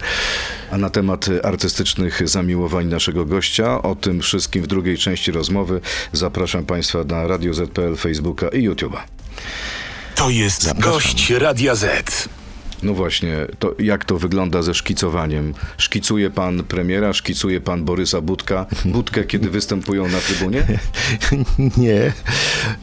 A 0.72 0.78
na 0.78 0.90
temat 0.90 1.26
artystycznych 1.44 2.30
zamiłowań 2.30 2.88
naszego 2.88 3.26
gościa, 3.26 3.82
o 3.82 3.96
tym 3.96 4.22
wszystkim 4.22 4.64
w 4.64 4.68
drugiej 4.68 4.98
części 4.98 5.32
rozmowy 5.32 5.82
zapraszam 6.14 6.66
Państwa 6.66 7.04
na 7.04 7.28
Radio 7.28 7.54
ZPL, 7.54 7.96
Facebooka 7.96 8.48
i 8.48 8.70
YouTube'a. 8.70 9.00
To 10.16 10.30
jest 10.30 10.80
gość 10.80 11.30
Radia 11.30 11.76
Z. 11.76 12.30
No 12.84 12.94
właśnie, 12.94 13.38
to 13.60 13.76
jak 13.80 14.06
to 14.06 14.18
wygląda 14.18 14.62
ze 14.62 14.74
szkicowaniem? 14.74 15.54
Szkicuje 15.78 16.30
pan 16.30 16.64
premiera, 16.64 17.14
szkicuje 17.14 17.62
pan 17.62 17.86
Borysa 17.86 18.22
Budka, 18.22 18.66
Budkę, 18.86 19.24
kiedy 19.24 19.50
występują 19.50 20.08
na 20.08 20.20
trybunie? 20.20 20.64
nie, 21.78 22.14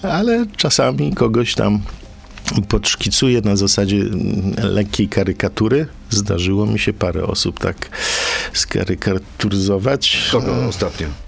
ale 0.02 0.46
czasami 0.56 1.14
kogoś 1.14 1.54
tam 1.54 1.80
podszkicuję 2.68 3.40
na 3.40 3.56
zasadzie 3.56 3.96
mm, 3.96 4.54
lekkiej 4.58 5.08
karykatury. 5.08 5.86
Zdarzyło 6.10 6.66
mi 6.66 6.78
się 6.78 6.92
parę 6.92 7.26
osób 7.26 7.60
tak 7.60 7.90
skarykaturyzować. 8.52 10.28
Kogo 10.32 10.66
ostatnio? 10.66 11.25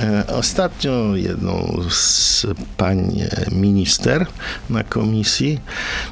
E, 0.00 0.26
Ostatnio 0.26 1.16
jedną 1.16 1.82
z 1.90 2.46
pań 2.76 3.20
e, 3.20 3.54
minister 3.54 4.26
na 4.70 4.84
komisji, 4.84 5.60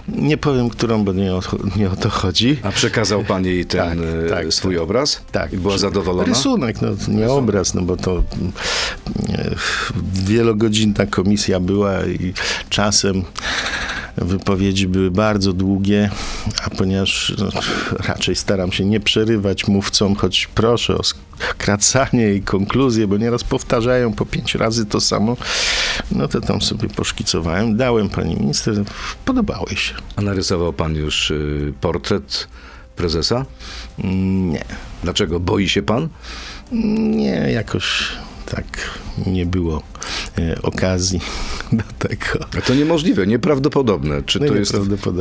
nie 0.09 0.37
powiem 0.37 0.69
którą, 0.69 1.05
bo 1.05 1.13
nie 1.13 1.35
o, 1.35 1.41
nie 1.77 1.91
o 1.91 1.97
to 1.97 2.11
chodzi. 2.11 2.59
A 2.63 2.71
przekazał 2.73 3.25
pan 3.25 3.45
jej 3.45 3.67
ten 3.67 3.81
Tak, 3.81 3.99
y, 3.99 4.31
tak, 4.31 4.53
swój 4.55 4.75
tak. 4.75 4.83
obraz? 4.83 5.21
Tak. 5.33 5.53
I 5.53 5.57
była 5.57 5.79
zadowolona? 5.79 6.25
Rysunek, 6.29 6.77
no 6.83 6.89
nie 7.09 7.29
obraz, 7.29 7.75
no 7.75 7.83
bo 7.83 7.97
to 7.97 8.23
e, 9.29 9.55
wielogodzinna 10.13 11.07
komisja 11.07 11.61
była 11.61 12.07
i 12.07 12.33
czasem 12.71 13.25
wypowiedzi 14.17 14.89
były 14.89 15.11
bardzo 15.11 15.53
długie, 15.53 16.11
a 16.65 16.71
ponieważ 16.71 17.35
no, 17.39 17.49
raczej 18.09 18.37
staram 18.37 18.73
się 18.73 18.85
nie 18.85 19.01
przerywać 19.01 19.69
mówcom, 19.69 20.15
choć 20.15 20.49
proszę 20.55 20.99
o 20.99 21.03
skracanie 21.03 22.35
i 22.35 22.43
konkluzję, 22.43 23.07
bo 23.07 23.17
nieraz 23.17 23.45
powtarzają 23.45 24.13
po 24.13 24.27
pięć 24.27 24.55
razy 24.55 24.87
to 24.87 25.01
samo, 25.01 25.37
no 26.11 26.29
to 26.29 26.41
tam 26.41 26.63
sobie 26.63 26.89
poszkicowałem, 26.89 27.77
dałem 27.77 28.09
pani 28.09 28.37
minister, 28.37 28.75
podobały 29.25 29.77
się. 29.77 29.95
A 30.17 30.23
narysował 30.23 30.73
pan 30.73 30.95
już 30.95 31.31
y, 31.31 31.73
portret 31.81 32.49
prezesa? 32.97 33.47
Mm, 34.05 34.51
Nie. 34.51 34.65
Dlaczego? 35.03 35.41
Boi 35.41 35.69
się 35.69 35.83
pan? 35.83 36.09
Nie, 36.73 37.51
jakoś 37.53 38.09
tak 38.47 38.91
nie 39.27 39.47
było 39.47 39.83
e, 40.39 40.63
okazji 40.63 41.21
do 41.73 41.85
tego. 41.99 42.47
A 42.59 42.61
To 42.61 42.75
niemożliwe, 42.75 43.27
nieprawdopodobne. 43.27 44.23
Czy 44.23 44.41
No 44.41 44.47
to 44.47 44.55
jest 44.55 44.77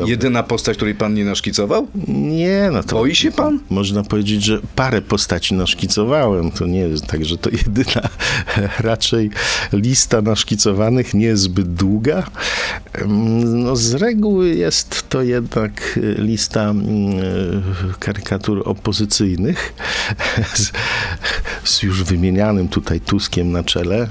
jedyna 0.06 0.44
postać, 0.44 0.76
której 0.78 0.96
pan 0.96 1.14
nie 1.14 1.26
naszkicował? 1.26 1.88
Nie, 2.08 2.70
no 2.74 2.84
to... 2.84 2.96
Boi 2.96 3.16
się 3.16 3.32
pan? 3.32 3.60
Można 3.70 4.04
powiedzieć, 4.04 4.44
że 4.44 4.60
parę 4.76 5.02
postaci 5.02 5.54
naszkicowałem. 5.54 6.52
To 6.52 6.66
nie 6.66 6.80
jest 6.80 7.06
tak, 7.06 7.26
że 7.26 7.38
to 7.38 7.50
jedyna. 7.50 8.10
Raczej 8.80 9.30
lista 9.74 10.22
naszkicowanych 10.22 11.14
nie 11.14 11.26
jest 11.26 11.44
zbyt 11.44 11.74
długa. 11.74 12.24
No, 13.46 13.76
z 13.76 13.94
reguły 13.94 14.56
jest 14.56 15.10
to 15.10 15.22
jednak 15.22 16.00
lista 16.18 16.62
mm, 16.62 16.86
e, 17.20 17.94
karykatur 18.00 18.62
opozycyjnych 18.66 19.74
z, 20.56 20.72
z 21.70 21.84
już 21.84 22.04
wymienianym 22.04 22.68
tutaj 22.68 23.02
Tuskiem 23.02 23.52
na 23.52 23.64
czele, 23.64 24.10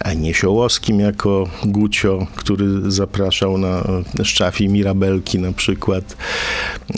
a 0.00 0.14
Niesiołowskim 0.14 1.00
jako 1.00 1.48
Gucio, 1.74 2.26
który 2.36 2.90
zapraszał 2.90 3.58
na 3.58 3.84
Szczafi 4.22 4.68
Mirabelki 4.68 5.38
na 5.38 5.52
przykład, 5.52 6.16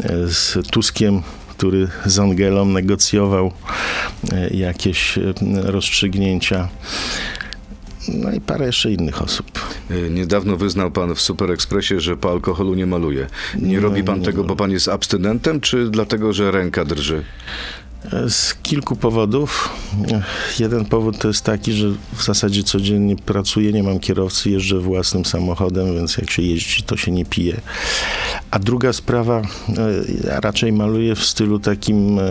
e, 0.04 0.26
z 0.26 0.58
Tuskiem 0.70 1.22
który 1.56 1.88
z 2.06 2.18
Angelą 2.18 2.64
negocjował 2.64 3.52
e, 4.32 4.48
jakieś 4.56 5.18
e, 5.18 5.22
rozstrzygnięcia. 5.62 6.68
No 8.08 8.32
i 8.32 8.40
parę 8.40 8.66
jeszcze 8.66 8.92
innych 8.92 9.22
osób. 9.22 9.46
Niedawno 10.10 10.56
wyznał 10.56 10.90
pan 10.90 11.14
w 11.14 11.20
Super 11.20 11.50
Expressie, 11.50 12.00
że 12.00 12.16
po 12.16 12.30
alkoholu 12.30 12.74
nie 12.74 12.86
maluje. 12.86 13.26
Nie 13.58 13.80
robi 13.80 14.04
pan 14.04 14.18
nie 14.18 14.24
tego, 14.24 14.44
bo 14.44 14.56
pan 14.56 14.70
jest 14.70 14.88
abstynentem, 14.88 15.60
czy 15.60 15.90
dlatego, 15.90 16.32
że 16.32 16.50
ręka 16.50 16.84
drży? 16.84 17.24
Z 18.28 18.54
kilku 18.54 18.96
powodów. 18.96 19.68
Jeden 20.58 20.84
powód 20.84 21.18
to 21.18 21.28
jest 21.28 21.44
taki, 21.44 21.72
że 21.72 21.88
w 22.12 22.22
zasadzie 22.24 22.62
codziennie 22.62 23.16
pracuję, 23.16 23.72
nie 23.72 23.82
mam 23.82 23.98
kierowcy, 23.98 24.50
jeżdżę 24.50 24.78
własnym 24.78 25.24
samochodem, 25.24 25.94
więc 25.94 26.16
jak 26.16 26.30
się 26.30 26.42
jeździ, 26.42 26.82
to 26.82 26.96
się 26.96 27.10
nie 27.10 27.24
pije. 27.24 27.60
A 28.50 28.58
druga 28.58 28.92
sprawa, 28.92 29.40
e, 29.40 29.44
ja 30.24 30.40
raczej 30.40 30.72
maluję 30.72 31.14
w 31.14 31.24
stylu 31.24 31.58
takim 31.58 32.18
e, 32.18 32.22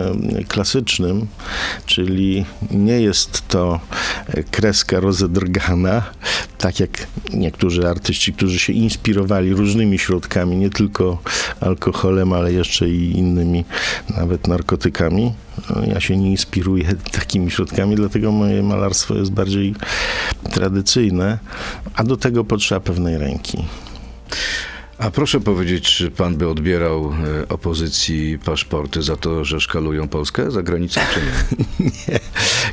klasycznym, 0.48 1.26
czyli 1.86 2.44
nie 2.70 3.00
jest 3.00 3.48
to 3.48 3.80
e, 4.26 4.42
kreska 4.42 5.00
rozedrgana, 5.00 6.02
tak 6.58 6.80
jak 6.80 7.06
niektórzy 7.34 7.88
artyści, 7.88 8.32
którzy 8.32 8.58
się 8.58 8.72
inspirowali 8.72 9.54
różnymi 9.54 9.98
środkami, 9.98 10.56
nie 10.56 10.70
tylko 10.70 11.18
alkoholem, 11.60 12.32
ale 12.32 12.52
jeszcze 12.52 12.88
i 12.88 13.18
innymi, 13.18 13.64
nawet 14.16 14.48
narkotykami. 14.48 15.32
No, 15.70 15.84
Ja 15.86 16.00
się 16.00 16.16
nie 16.16 16.30
inspiruję 16.30 16.94
takimi 17.20 17.50
środkami, 17.50 17.96
dlatego 17.96 18.32
moje 18.32 18.62
malarstwo 18.62 19.14
jest 19.14 19.32
bardziej 19.32 19.74
tradycyjne, 20.52 21.38
a 21.94 22.04
do 22.04 22.16
tego 22.16 22.44
potrzeba 22.44 22.80
pewnej 22.80 23.18
ręki. 23.18 23.64
A 24.98 25.10
proszę 25.10 25.40
powiedzieć, 25.40 25.96
czy 25.96 26.10
pan 26.10 26.36
by 26.36 26.48
odbierał 26.48 27.12
e, 27.12 27.48
opozycji 27.48 28.38
paszporty 28.44 29.02
za 29.02 29.16
to, 29.16 29.44
że 29.44 29.60
szkalują 29.60 30.08
Polskę 30.08 30.50
za 30.50 30.62
granicą, 30.62 31.00
czy 31.14 31.20
nie? 31.20 31.90
Nie. 32.08 32.20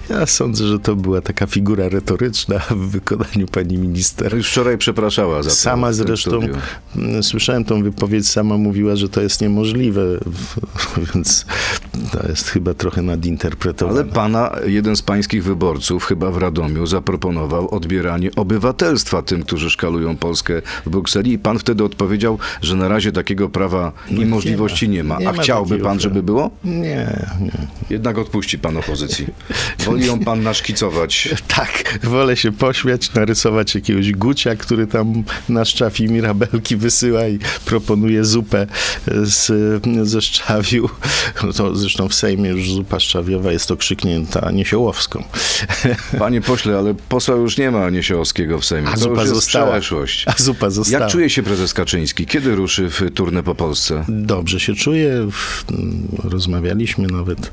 Ja 0.09 0.25
sądzę, 0.25 0.67
że 0.67 0.79
to 0.79 0.95
była 0.95 1.21
taka 1.21 1.47
figura 1.47 1.89
retoryczna 1.89 2.59
w 2.59 2.89
wykonaniu 2.89 3.47
pani 3.51 3.77
minister. 3.77 4.35
Już 4.35 4.51
wczoraj 4.51 4.77
przepraszała 4.77 5.43
za 5.43 5.49
to. 5.49 5.55
Sama 5.55 5.93
zresztą, 5.93 6.39
mm, 6.95 7.23
słyszałem 7.23 7.65
tą 7.65 7.83
wypowiedź, 7.83 8.27
sama 8.27 8.57
mówiła, 8.57 8.95
że 8.95 9.09
to 9.09 9.21
jest 9.21 9.41
niemożliwe, 9.41 10.01
więc 11.13 11.45
to 12.11 12.27
jest 12.27 12.49
chyba 12.49 12.73
trochę 12.73 13.01
nadinterpretowane. 13.01 13.99
Ale 13.99 14.09
pana, 14.09 14.51
jeden 14.65 14.95
z 14.95 15.01
pańskich 15.01 15.43
wyborców, 15.43 16.05
chyba 16.05 16.31
w 16.31 16.37
Radomiu, 16.37 16.85
zaproponował 16.85 17.75
odbieranie 17.75 18.31
obywatelstwa 18.35 19.21
tym, 19.21 19.43
którzy 19.43 19.69
szkalują 19.69 20.17
Polskę 20.17 20.61
w 20.85 20.89
Brukseli 20.89 21.33
i 21.33 21.39
pan 21.39 21.59
wtedy 21.59 21.83
odpowiedział, 21.83 22.12
że 22.61 22.75
na 22.75 22.87
razie 22.87 23.11
takiego 23.11 23.49
prawa 23.49 23.91
i 24.09 24.25
możliwości 24.25 24.89
nie 24.89 25.03
ma. 25.03 25.19
nie 25.19 25.29
A 25.29 25.33
ma 25.33 25.43
chciałby 25.43 25.79
pan, 25.79 25.99
żeby 25.99 26.23
było? 26.23 26.51
Nie, 26.63 27.25
nie. 27.39 27.51
Jednak 27.89 28.17
odpuści 28.17 28.59
pan 28.59 28.77
opozycji. 28.77 29.27
Woli 29.79 30.05
ją 30.05 30.19
pan 30.19 30.43
naszkicować. 30.43 31.29
Tak, 31.47 31.99
wolę 32.03 32.37
się 32.37 32.51
pośmiać, 32.51 33.13
narysować 33.13 33.75
jakiegoś 33.75 34.11
gucia, 34.11 34.55
który 34.55 34.87
tam 34.87 35.23
na 35.49 35.65
szczawi 35.65 36.09
mirabelki 36.09 36.75
wysyła 36.75 37.27
i 37.27 37.39
proponuje 37.65 38.25
zupę 38.25 38.67
z, 39.23 39.51
ze 40.03 40.21
szczawiu. 40.21 40.89
No 41.43 41.53
to 41.53 41.75
zresztą 41.75 42.09
w 42.09 42.13
Sejmie 42.13 42.49
już 42.49 42.71
zupa 42.71 42.99
szczawiowa 42.99 43.51
jest 43.51 43.71
okrzyknięta 43.71 44.51
niesiołowską. 44.51 45.23
Panie 46.19 46.41
pośle, 46.41 46.77
ale 46.77 46.93
posła 47.09 47.35
już 47.35 47.57
nie 47.57 47.71
ma 47.71 47.89
Niesiołowskiego 47.89 48.59
w 48.59 48.65
Sejmie. 48.65 48.89
A 48.89 48.97
zupa 48.97 49.25
została. 49.25 49.71
przeszłość. 49.71 50.25
A 50.27 50.33
zupa 50.37 50.69
została. 50.69 51.03
Jak 51.03 51.11
czuje 51.11 51.29
się 51.29 51.43
prezes 51.43 51.73
Kaczyński? 51.73 52.02
Kiedy 52.11 52.55
ruszy 52.55 52.89
w 52.89 53.01
turnę 53.13 53.43
po 53.43 53.55
Polsce? 53.55 54.05
Dobrze 54.09 54.59
się 54.59 54.73
czuję. 54.73 55.27
Rozmawialiśmy 56.23 57.07
nawet 57.07 57.51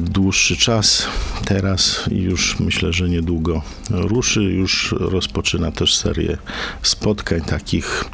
dłuższy 0.00 0.56
czas. 0.56 1.06
Teraz 1.44 2.04
już 2.10 2.60
myślę, 2.60 2.92
że 2.92 3.08
niedługo 3.08 3.62
ruszy. 3.90 4.42
Już 4.42 4.94
rozpoczyna 4.98 5.72
też 5.72 5.96
serię 5.96 6.38
spotkań 6.82 7.40
takich, 7.40 8.04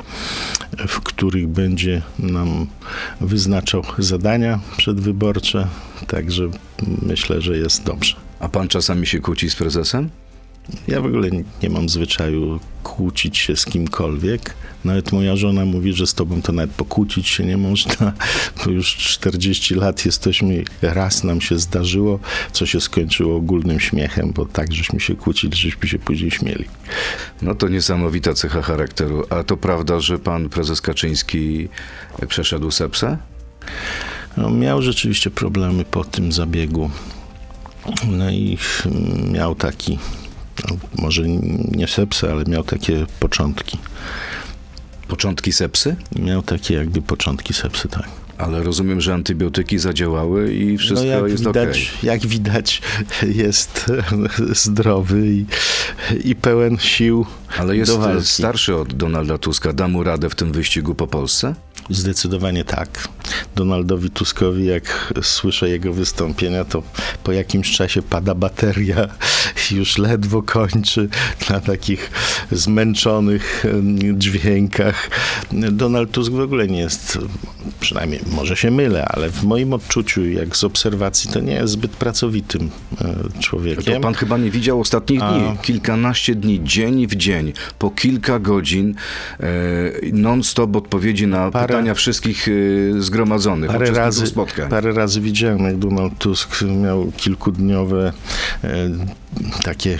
w 0.88 1.00
których 1.00 1.48
będzie 1.48 2.02
nam 2.18 2.66
wyznaczał 3.20 3.84
zadania 3.98 4.60
przedwyborcze. 4.76 5.68
Także 6.06 6.50
myślę, 7.02 7.40
że 7.40 7.58
jest 7.58 7.84
dobrze. 7.84 8.16
A 8.40 8.48
pan 8.48 8.68
czasami 8.68 9.06
się 9.06 9.20
kłóci 9.20 9.50
z 9.50 9.56
prezesem? 9.56 10.10
Ja 10.88 11.00
w 11.00 11.06
ogóle 11.06 11.28
nie- 11.62 11.70
mam 11.70 11.88
zwyczaju 11.88 12.60
kłócić 12.82 13.38
się 13.38 13.56
z 13.56 13.64
kimkolwiek. 13.64 14.54
Nawet 14.84 15.12
moja 15.12 15.36
żona 15.36 15.64
mówi, 15.64 15.92
że 15.92 16.06
z 16.06 16.14
tobą 16.14 16.42
to 16.42 16.52
nawet 16.52 16.70
pokłócić 16.70 17.28
się 17.28 17.44
nie 17.44 17.56
można, 17.56 18.12
bo 18.64 18.70
już 18.70 18.96
40 18.96 19.74
lat 19.74 20.06
jesteśmy, 20.06 20.64
raz 20.82 21.24
nam 21.24 21.40
się 21.40 21.58
zdarzyło, 21.58 22.18
co 22.52 22.66
się 22.66 22.80
skończyło 22.80 23.36
ogólnym 23.36 23.80
śmiechem, 23.80 24.32
bo 24.32 24.46
tak 24.46 24.72
żeśmy 24.72 25.00
się 25.00 25.14
kłócili, 25.16 25.56
żeśmy 25.56 25.88
się 25.88 25.98
później 25.98 26.30
śmieli. 26.30 26.64
No 27.42 27.54
to 27.54 27.68
niesamowita 27.68 28.34
cecha 28.34 28.62
charakteru. 28.62 29.24
A 29.30 29.42
to 29.44 29.56
prawda, 29.56 30.00
że 30.00 30.18
pan 30.18 30.48
prezes 30.48 30.80
Kaczyński 30.80 31.68
przeszedł 32.28 32.70
sepsę? 32.70 33.18
No, 34.36 34.50
miał 34.50 34.82
rzeczywiście 34.82 35.30
problemy 35.30 35.84
po 35.84 36.04
tym 36.04 36.32
zabiegu. 36.32 36.90
No 38.08 38.30
i 38.30 38.58
mm, 38.86 39.32
miał 39.32 39.54
taki, 39.54 39.98
no, 40.68 40.76
może 41.02 41.22
nie 41.70 41.88
sepsę, 41.88 42.32
ale 42.32 42.44
miał 42.44 42.64
takie 42.64 43.06
początki. 43.20 43.78
Początki 45.08 45.52
sepsy? 45.52 45.96
Miał 46.16 46.42
takie 46.42 46.74
jakby 46.74 47.02
początki 47.02 47.54
sepsy, 47.54 47.88
tak. 47.88 48.08
Ale 48.38 48.62
rozumiem, 48.62 49.00
że 49.00 49.14
antybiotyki 49.14 49.78
zadziałały 49.78 50.54
i 50.54 50.78
wszystko 50.78 51.06
no 51.20 51.26
jest 51.26 51.46
widać, 51.46 51.68
okej. 51.68 51.88
Jak 52.02 52.26
widać, 52.26 52.82
jest 53.44 53.90
zdrowy 54.64 55.26
i, 55.26 55.44
i 56.24 56.36
pełen 56.36 56.78
sił 56.78 57.26
Ale 57.58 57.76
jest 57.76 57.92
starszy 58.24 58.76
od 58.76 58.94
Donalda 58.94 59.38
Tuska. 59.38 59.72
Da 59.72 59.88
mu 59.88 60.04
radę 60.04 60.30
w 60.30 60.34
tym 60.34 60.52
wyścigu 60.52 60.94
po 60.94 61.06
Polsce? 61.06 61.54
Zdecydowanie 61.90 62.64
tak. 62.64 63.08
Donaldowi 63.56 64.10
Tuskowi, 64.10 64.66
jak 64.66 65.12
słyszę 65.22 65.68
jego 65.68 65.92
wystąpienia, 65.92 66.64
to 66.64 66.82
po 67.24 67.32
jakimś 67.32 67.76
czasie 67.76 68.02
pada 68.02 68.34
bateria 68.34 69.08
już 69.70 69.98
ledwo 69.98 70.42
kończy 70.42 71.08
na 71.50 71.60
takich 71.60 72.10
zmęczonych 72.52 73.64
dźwiękach. 74.14 75.10
Donald 75.52 76.10
Tusk 76.10 76.32
w 76.32 76.40
ogóle 76.40 76.68
nie 76.68 76.78
jest, 76.78 77.18
przynajmniej 77.80 78.20
może 78.32 78.56
się 78.56 78.70
mylę, 78.70 79.04
ale 79.04 79.30
w 79.30 79.44
moim 79.44 79.72
odczuciu, 79.72 80.24
jak 80.30 80.56
z 80.56 80.64
obserwacji, 80.64 81.30
to 81.30 81.40
nie 81.40 81.52
jest 81.52 81.72
zbyt 81.72 81.90
pracowitym 81.90 82.70
e, 83.00 83.40
człowiekiem. 83.40 83.94
To 83.94 84.00
pan 84.00 84.14
chyba 84.14 84.38
nie 84.38 84.50
widział 84.50 84.80
ostatnich 84.80 85.22
A. 85.22 85.32
dni. 85.32 85.58
Kilkanaście 85.62 86.34
dni, 86.34 86.60
dzień 86.64 87.06
w 87.06 87.14
dzień, 87.14 87.52
po 87.78 87.90
kilka 87.90 88.38
godzin, 88.38 88.94
e, 89.40 89.46
non-stop 90.12 90.76
odpowiedzi 90.76 91.26
na 91.26 91.50
Parę- 91.50 91.79
pytania 91.80 91.94
wszystkich 91.94 92.48
e, 92.48 92.52
zgromadzonych 93.02 93.70
Parę 93.70 93.90
razy, 93.90 94.26
spotkań. 94.26 94.70
parę 94.70 94.92
razy 94.92 95.20
widziałem, 95.20 95.58
jak 95.58 95.76
Donald 95.76 96.18
Tusk 96.18 96.62
miał 96.62 97.12
kilkudniowe 97.16 98.12
e, 98.64 98.90
takie 99.62 99.98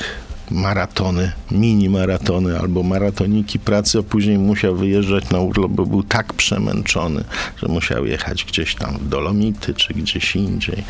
maratony, 0.51 1.33
mini 1.51 1.89
maratony 1.89 2.59
albo 2.59 2.83
maratoniki 2.83 3.59
pracy, 3.59 3.99
a 3.99 4.03
później 4.03 4.39
musiał 4.39 4.77
wyjeżdżać 4.77 5.31
na 5.31 5.41
urlop, 5.41 5.73
bo 5.73 5.87
był 5.87 6.03
tak 6.03 6.35
przemęczony, 6.35 7.25
że 7.57 7.69
musiał 7.69 8.07
jechać 8.07 8.45
gdzieś 8.45 8.75
tam 8.75 8.99
w 8.99 9.09
Dolomity 9.09 9.75
czy 9.75 9.95
gdzieś 9.95 10.37
indziej. 10.37 10.85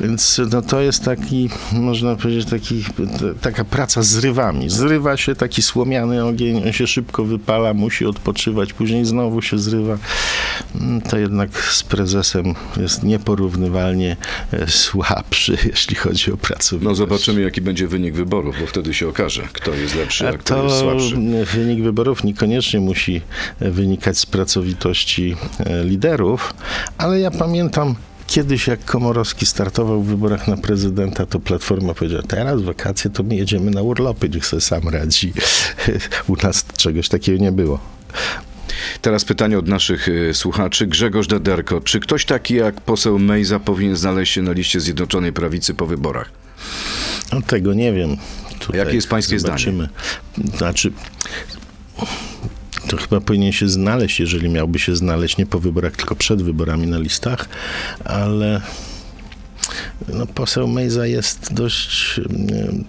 Więc 0.00 0.40
no, 0.52 0.62
to 0.62 0.80
jest 0.80 1.04
taki, 1.04 1.50
można 1.72 2.16
powiedzieć, 2.16 2.46
taki, 2.46 2.84
taka 3.40 3.64
praca 3.64 4.02
z 4.02 4.18
rywami. 4.18 4.70
Zrywa 4.70 5.16
się 5.16 5.34
taki 5.34 5.62
słomiany 5.62 6.24
ogień, 6.24 6.62
on 6.66 6.72
się 6.72 6.86
szybko 6.86 7.24
wypala, 7.24 7.74
musi 7.74 8.06
odpoczywać, 8.06 8.72
później 8.72 9.04
znowu 9.04 9.42
się 9.42 9.58
zrywa. 9.58 9.98
Mm, 10.80 11.00
To 11.00 11.18
jednak 11.18 11.50
z 11.64 11.82
prezesem 11.82 12.54
jest 12.76 13.02
nieporównywalnie 13.02 14.16
e, 14.52 14.70
słabszy, 14.70 15.56
jeśli 15.70 15.96
chodzi 15.96 16.32
o 16.32 16.36
pracowitość. 16.36 16.88
No 16.88 16.94
zobaczymy, 16.94 17.40
jaki 17.40 17.60
będzie 17.60 17.88
wynik 17.88 18.14
wyborów, 18.14 18.56
bo 18.60 18.66
wtedy 18.66 18.94
się 18.94 19.08
okaże, 19.08 19.42
kto 19.52 19.74
jest 19.74 19.94
lepszy, 19.94 20.28
a, 20.28 20.32
kto 20.32 20.64
jest 20.64 20.78
słabszy. 20.78 21.16
wynik 21.52 21.82
wyborów 21.84 22.24
niekoniecznie 22.24 22.80
musi 22.80 23.20
wynikać 23.60 24.18
z 24.18 24.26
pracowitości 24.26 25.36
e, 25.58 25.84
liderów, 25.84 26.54
ale 26.98 27.20
ja 27.20 27.30
pamiętam 27.30 27.94
kiedyś, 28.26 28.66
jak 28.66 28.84
Komorowski 28.84 29.46
startował 29.46 30.02
w 30.02 30.06
wyborach 30.06 30.48
na 30.48 30.56
prezydenta, 30.56 31.26
to 31.26 31.40
Platforma 31.40 31.94
powiedziała, 31.94 32.22
teraz 32.22 32.62
wakacje, 32.62 33.10
to 33.10 33.22
my 33.22 33.36
jedziemy 33.36 33.70
na 33.70 33.82
urlopy, 33.82 34.28
niech 34.28 34.46
sobie 34.46 34.60
sam 34.60 34.88
radzi. 34.88 35.32
U 36.28 36.36
nas 36.42 36.64
czegoś 36.76 37.08
takiego 37.08 37.42
nie 37.44 37.52
było. 37.52 37.78
Teraz 39.02 39.24
pytanie 39.24 39.58
od 39.58 39.68
naszych 39.68 40.08
e, 40.08 40.34
słuchaczy. 40.34 40.86
Grzegorz 40.86 41.26
Dederko, 41.26 41.80
czy 41.80 42.00
ktoś 42.00 42.24
taki 42.24 42.54
jak 42.54 42.80
poseł 42.80 43.18
Mejza 43.18 43.60
powinien 43.60 43.96
znaleźć 43.96 44.32
się 44.32 44.42
na 44.42 44.52
liście 44.52 44.80
Zjednoczonej 44.80 45.32
Prawicy 45.32 45.74
po 45.74 45.86
wyborach? 45.86 46.30
No 47.32 47.42
tego 47.42 47.74
nie 47.74 47.92
wiem. 47.92 48.16
Tutaj 48.58 48.78
Jakie 48.78 48.94
jest 48.94 49.08
pańskie 49.08 49.38
zobaczymy. 49.38 49.88
Znaczy, 50.56 50.92
to 52.88 52.96
chyba 52.96 53.20
powinien 53.20 53.52
się 53.52 53.68
znaleźć, 53.68 54.20
jeżeli 54.20 54.48
miałby 54.48 54.78
się 54.78 54.96
znaleźć 54.96 55.36
nie 55.36 55.46
po 55.46 55.58
wyborach, 55.58 55.96
tylko 55.96 56.16
przed 56.16 56.42
wyborami 56.42 56.86
na 56.86 56.98
listach, 56.98 57.48
ale 58.04 58.60
no, 60.08 60.26
poseł 60.26 60.68
Mejza 60.68 61.06
jest 61.06 61.54
dość 61.54 62.18
mm, 62.18 62.84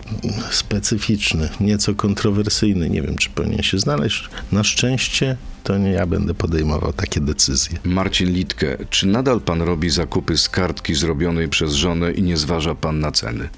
specyficzny, 0.52 1.50
nieco 1.60 1.96
kontrowersyjny. 1.96 2.90
Nie 2.90 3.02
wiem, 3.02 3.16
czy 3.16 3.30
powinien 3.30 3.64
się 3.64 3.80
znaleźć. 3.80 4.30
Na 4.52 4.64
szczęście 4.64 5.38
to 5.64 5.78
nie 5.78 5.92
ja 5.92 6.06
będę 6.06 6.34
podejmował 6.34 6.94
takie 6.94 7.22
decyzje. 7.22 7.78
Marcin 7.84 8.34
Litke, 8.34 8.78
czy 8.90 9.08
nadal 9.08 9.42
pan 9.42 9.62
robi 9.62 9.90
zakupy 9.90 10.38
z 10.38 10.50
kartki 10.50 10.96
zrobionej 10.96 11.50
przez 11.50 11.74
żonę 11.74 12.12
i 12.12 12.24
nie 12.24 12.38
zważa 12.38 12.76
pan 12.76 13.00
na 13.00 13.12
ceny? 13.12 13.50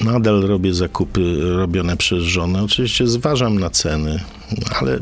Nadal 0.00 0.40
robię 0.40 0.74
zakupy 0.74 1.36
robione 1.40 1.96
przez 1.96 2.22
żonę. 2.22 2.62
Oczywiście 2.62 3.06
zważam 3.06 3.58
na 3.58 3.70
ceny, 3.70 4.20
ale 4.80 4.98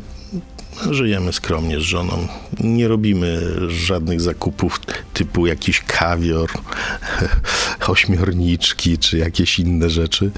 żyjemy 0.91 1.33
skromnie 1.33 1.81
z 1.81 1.83
żoną. 1.83 2.29
Nie 2.61 2.89
robimy 2.89 3.41
żadnych 3.69 4.21
zakupów 4.21 4.81
typu 5.13 5.47
jakiś 5.47 5.81
kawior, 5.81 6.51
ośmiorniczki 7.89 8.99
czy 8.99 9.19
jakieś 9.19 9.59
inne 9.59 9.91
rzeczy. 9.91 10.31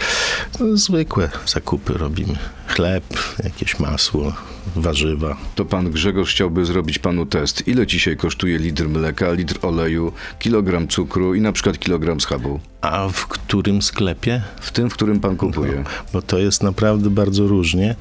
Zwykłe 0.75 1.31
zakupy 1.46 1.92
robimy. 1.92 2.38
Chleb, 2.66 3.05
jakieś 3.44 3.79
masło, 3.79 4.33
warzywa. 4.77 5.37
To 5.55 5.65
pan 5.65 5.91
Grzegorz 5.91 6.31
chciałby 6.31 6.65
zrobić 6.65 6.99
panu 6.99 7.27
test. 7.27 7.69
Ile 7.69 7.87
dzisiaj 7.87 8.17
kosztuje 8.17 8.59
litr 8.59 8.89
mleka, 8.89 9.33
litr 9.33 9.59
oleju, 9.63 10.13
kilogram 10.39 10.89
cukru 10.89 11.35
i 11.35 11.41
na 11.41 11.53
przykład 11.53 11.79
kilogram 11.79 12.21
schabu? 12.21 12.61
A 12.81 13.09
w 13.09 13.27
którym 13.27 13.83
sklepie? 13.83 14.43
W 14.61 14.71
tym, 14.71 14.91
w 14.91 14.95
którym 14.95 15.21
pan 15.21 15.37
kupuje. 15.37 15.85
bo 16.13 16.23
to 16.23 16.39
jest 16.39 16.63
naprawdę 16.63 17.11
bardzo 17.11 17.47
różnie. 17.47 17.97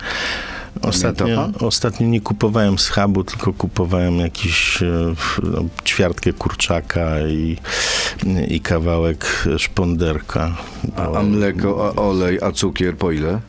Ostatnio, 0.81 1.49
ostatnio 1.59 2.07
nie 2.07 2.21
kupowałem 2.21 2.79
schabu, 2.79 3.23
tylko 3.23 3.53
kupowałem 3.53 4.19
jakiś 4.19 4.81
e, 4.83 5.13
no, 5.43 5.65
ćwiartkę 5.85 6.33
kurczaka 6.33 7.27
i, 7.27 7.57
i 8.47 8.59
kawałek 8.59 9.47
szponderka. 9.57 10.57
A, 10.95 11.19
a 11.19 11.23
mleko, 11.23 11.93
a 11.97 12.01
olej, 12.01 12.39
a 12.41 12.51
cukier 12.51 12.97
po 12.97 13.11
ile? 13.11 13.39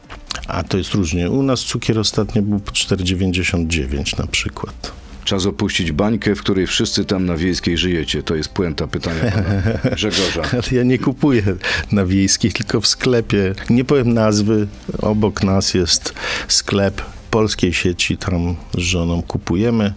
A 0.48 0.62
to 0.62 0.78
jest 0.78 0.94
różnie. 0.94 1.30
U 1.30 1.42
nas 1.42 1.60
cukier 1.60 1.98
ostatnio 1.98 2.42
był 2.42 2.60
po 2.60 2.72
4,99 2.72 4.18
na 4.18 4.26
przykład. 4.26 4.92
Czas 5.24 5.46
opuścić 5.46 5.92
bańkę, 5.92 6.34
w 6.34 6.40
której 6.40 6.66
wszyscy 6.66 7.04
tam 7.04 7.26
na 7.26 7.36
wiejskiej 7.36 7.78
żyjecie. 7.78 8.22
To 8.22 8.34
jest 8.34 8.48
puenta 8.48 8.86
pytania 8.86 9.30
pana 9.30 9.62
Grzegorza. 9.96 10.42
Ale 10.52 10.62
ja 10.72 10.82
nie 10.82 10.98
kupuję 10.98 11.42
na 11.92 12.04
wiejskiej, 12.04 12.52
tylko 12.52 12.80
w 12.80 12.86
sklepie. 12.86 13.54
Nie 13.70 13.84
powiem 13.84 14.14
nazwy. 14.14 14.66
Obok 14.98 15.42
nas 15.42 15.74
jest 15.74 16.14
sklep 16.48 17.02
polskiej 17.36 17.72
sieci, 17.72 18.16
tam 18.18 18.56
z 18.74 18.78
żoną 18.78 19.22
kupujemy. 19.22 19.92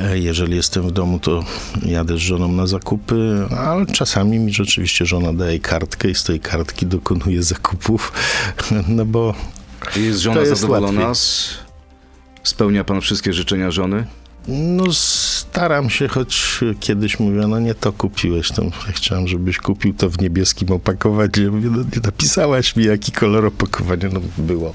E, 0.00 0.18
Jeżeli 0.18 0.56
jestem 0.56 0.82
w 0.82 0.92
domu, 0.92 1.18
to 1.18 1.44
jadę 1.82 2.14
z 2.16 2.20
żoną 2.20 2.52
na 2.52 2.66
zakupy, 2.66 3.46
ale 3.58 3.86
czasami 3.86 4.38
mi 4.38 4.52
rzeczywiście 4.52 5.06
żona 5.06 5.32
daje 5.32 5.60
kartkę 5.60 6.08
i 6.10 6.14
z 6.14 6.24
tej 6.24 6.40
kartki 6.40 6.86
dokonuję 6.86 7.42
zakupów, 7.42 8.12
no 8.96 9.04
bo 9.04 9.34
Jest 9.96 10.20
żona 10.20 10.34
To 10.36 10.40
jest 10.46 10.60
zadowolona? 10.60 11.06
łatwiej. 11.08 11.24
Spełnia 12.42 12.84
pan 12.84 13.00
wszystkie 13.00 13.32
życzenia 13.32 13.70
żony? 13.70 14.06
no 14.48 14.92
staram 14.92 15.90
się, 15.90 16.08
choć 16.08 16.60
kiedyś 16.80 17.20
mówiła, 17.20 17.46
no 17.46 17.60
nie 17.60 17.74
to 17.74 17.92
kupiłeś, 17.92 18.50
ja 18.86 18.92
chciałem, 18.92 19.28
żebyś 19.28 19.58
kupił 19.58 19.94
to 19.94 20.10
w 20.10 20.20
niebieskim 20.20 20.72
opakowaniu. 20.72 21.30
Ja 21.44 21.50
mówię, 21.50 21.68
no 21.70 21.78
nie 21.78 22.00
napisałaś 22.04 22.76
mi, 22.76 22.84
jaki 22.84 23.12
kolor 23.12 23.46
opakowania 23.46 24.08
no 24.12 24.20
było. 24.38 24.74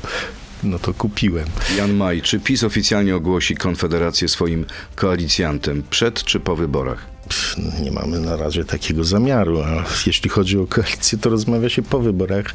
No 0.63 0.79
to 0.79 0.93
kupiłem. 0.93 1.45
Jan 1.77 1.93
Maj, 1.93 2.21
czy 2.21 2.39
PiS 2.39 2.63
oficjalnie 2.63 3.15
ogłosi 3.15 3.55
Konfederację 3.55 4.27
swoim 4.27 4.65
koalicjantem 4.95 5.83
przed 5.89 6.23
czy 6.23 6.39
po 6.39 6.55
wyborach? 6.55 7.05
Pff, 7.27 7.55
Nie 7.81 7.91
mamy 7.91 8.19
na 8.19 8.35
razie 8.37 8.65
takiego 8.65 9.03
zamiaru, 9.03 9.61
a 9.61 9.83
jeśli 10.07 10.29
chodzi 10.29 10.57
o 10.57 10.67
koalicję, 10.67 11.17
to 11.17 11.29
rozmawia 11.29 11.69
się 11.69 11.81
po 11.81 11.99
wyborach. 11.99 12.45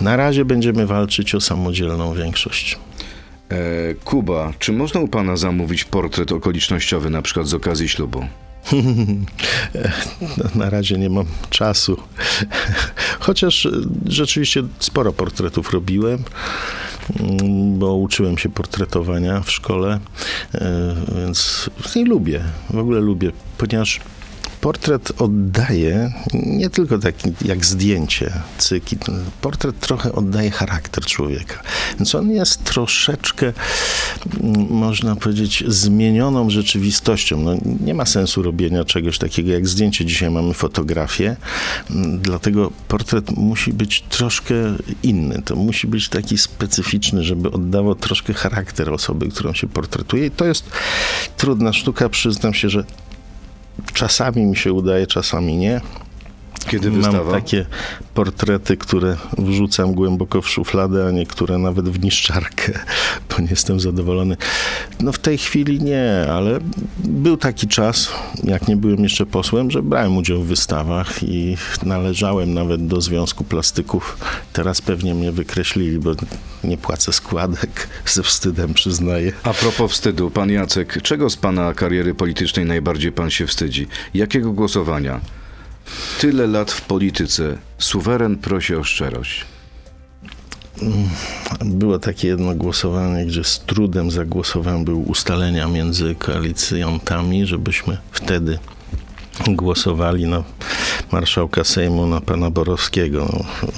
Na 0.00 0.16
razie 0.16 0.44
będziemy 0.44 0.86
walczyć 0.86 1.34
o 1.34 1.40
samodzielną 1.40 2.14
większość. 2.14 2.78
E, 3.48 3.94
Kuba, 3.94 4.52
czy 4.58 4.72
można 4.72 5.00
u 5.00 5.08
pana 5.08 5.36
zamówić 5.36 5.84
portret 5.84 6.32
okolicznościowy, 6.32 7.10
na 7.10 7.22
przykład 7.22 7.46
z 7.46 7.54
okazji 7.54 7.88
ślubu? 7.88 8.26
No, 10.38 10.44
na 10.64 10.70
razie 10.70 10.98
nie 10.98 11.10
mam 11.10 11.26
czasu. 11.50 11.96
Chociaż 13.20 13.66
e, 13.66 13.70
rzeczywiście 14.06 14.62
sporo 14.78 15.12
portretów 15.12 15.72
robiłem, 15.72 16.24
bo 17.78 17.94
uczyłem 17.94 18.38
się 18.38 18.48
portretowania 18.48 19.40
w 19.40 19.50
szkole, 19.50 20.00
e, 20.54 20.94
więc 21.16 21.70
nie 21.96 22.04
lubię, 22.04 22.40
w 22.70 22.78
ogóle 22.78 23.00
lubię, 23.00 23.30
ponieważ 23.58 24.00
portret 24.64 25.12
oddaje 25.18 26.12
nie 26.32 26.70
tylko 26.70 26.98
taki 26.98 27.32
jak 27.44 27.66
zdjęcie, 27.66 28.32
cyki, 28.58 28.96
portret 29.40 29.80
trochę 29.80 30.12
oddaje 30.12 30.50
charakter 30.50 31.04
człowieka. 31.04 31.62
Więc 31.98 32.14
on 32.14 32.30
jest 32.30 32.64
troszeczkę, 32.64 33.46
mm, 33.46 33.54
można 34.70 35.16
powiedzieć, 35.16 35.64
zmienioną 35.66 36.50
rzeczywistością. 36.50 37.40
No, 37.40 37.54
nie 37.80 37.94
ma 37.94 38.06
sensu 38.06 38.42
robienia 38.42 38.84
czegoś 38.84 39.18
takiego 39.18 39.52
jak 39.52 39.68
zdjęcie. 39.68 40.04
Dzisiaj 40.04 40.30
mamy 40.30 40.54
fotografię, 40.54 41.36
mm, 41.90 42.18
dlatego 42.18 42.70
portret 42.88 43.30
musi 43.36 43.72
być 43.72 44.00
troszkę 44.00 44.54
inny. 45.02 45.42
To 45.44 45.56
musi 45.56 45.86
być 45.86 46.08
taki 46.08 46.38
specyficzny, 46.38 47.22
żeby 47.22 47.50
oddawał 47.50 47.94
troszkę 47.94 48.34
charakter 48.34 48.92
osoby, 48.92 49.28
którą 49.28 49.52
się 49.52 49.66
portretuje. 49.66 50.26
I 50.26 50.30
to 50.30 50.44
jest 50.44 50.64
trudna 51.36 51.72
sztuka. 51.72 52.08
Przyznam 52.08 52.54
się, 52.54 52.68
że 52.68 52.84
Czasami 53.92 54.46
mi 54.46 54.56
się 54.56 54.72
udaje, 54.72 55.06
czasami 55.06 55.56
nie. 55.56 55.80
Kiedy 56.64 56.90
Mam 56.90 57.00
wystawa? 57.00 57.32
takie 57.32 57.66
portrety, 58.14 58.76
które 58.76 59.16
wrzucam 59.38 59.94
głęboko 59.94 60.42
w 60.42 60.48
szufladę, 60.48 61.06
a 61.06 61.10
niektóre 61.10 61.58
nawet 61.58 61.88
w 61.88 62.04
niszczarkę, 62.04 62.72
bo 63.30 63.42
nie 63.42 63.48
jestem 63.50 63.80
zadowolony. 63.80 64.36
No 65.00 65.12
w 65.12 65.18
tej 65.18 65.38
chwili 65.38 65.82
nie, 65.82 66.26
ale 66.32 66.58
był 66.98 67.36
taki 67.36 67.68
czas, 67.68 68.12
jak 68.44 68.68
nie 68.68 68.76
byłem 68.76 69.02
jeszcze 69.02 69.26
posłem, 69.26 69.70
że 69.70 69.82
brałem 69.82 70.16
udział 70.16 70.42
w 70.42 70.46
wystawach 70.46 71.22
i 71.22 71.56
należałem 71.82 72.54
nawet 72.54 72.86
do 72.86 73.00
Związku 73.00 73.44
Plastyków. 73.44 74.18
Teraz 74.52 74.80
pewnie 74.80 75.14
mnie 75.14 75.32
wykreślili, 75.32 75.98
bo 75.98 76.10
nie 76.64 76.76
płacę 76.78 77.12
składek, 77.12 77.88
ze 78.14 78.22
wstydem 78.22 78.74
przyznaję. 78.74 79.32
A 79.42 79.54
propos 79.54 79.92
wstydu, 79.92 80.30
pan 80.30 80.50
Jacek, 80.50 81.02
czego 81.02 81.30
z 81.30 81.36
pana 81.36 81.74
kariery 81.74 82.14
politycznej 82.14 82.66
najbardziej 82.66 83.12
pan 83.12 83.30
się 83.30 83.46
wstydzi? 83.46 83.86
Jakiego 84.14 84.52
głosowania? 84.52 85.20
Tyle 86.20 86.46
lat 86.46 86.72
w 86.72 86.80
polityce. 86.80 87.58
Suweren 87.78 88.36
prosi 88.36 88.74
o 88.74 88.84
szczerość. 88.84 89.44
Było 91.64 91.98
takie 91.98 92.28
jedno 92.28 92.54
głosowanie, 92.54 93.26
gdzie 93.26 93.44
z 93.44 93.60
trudem 93.60 94.10
zagłosowałem, 94.10 94.84
były 94.84 94.96
ustalenia 94.96 95.68
między 95.68 96.14
koalicjantami, 96.14 97.46
żebyśmy 97.46 97.98
wtedy 98.12 98.58
głosowali 99.48 100.26
na 100.26 100.44
marszałka 101.12 101.64
Sejmu, 101.64 102.06
na 102.06 102.20
pana 102.20 102.50
Borowskiego. 102.50 103.28
No, 103.32 103.68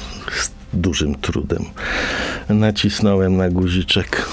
z 0.41 0.51
dużym 0.73 1.15
trudem. 1.15 1.65
Nacisnąłem 2.49 3.37
na 3.37 3.51
guziczek. 3.51 4.29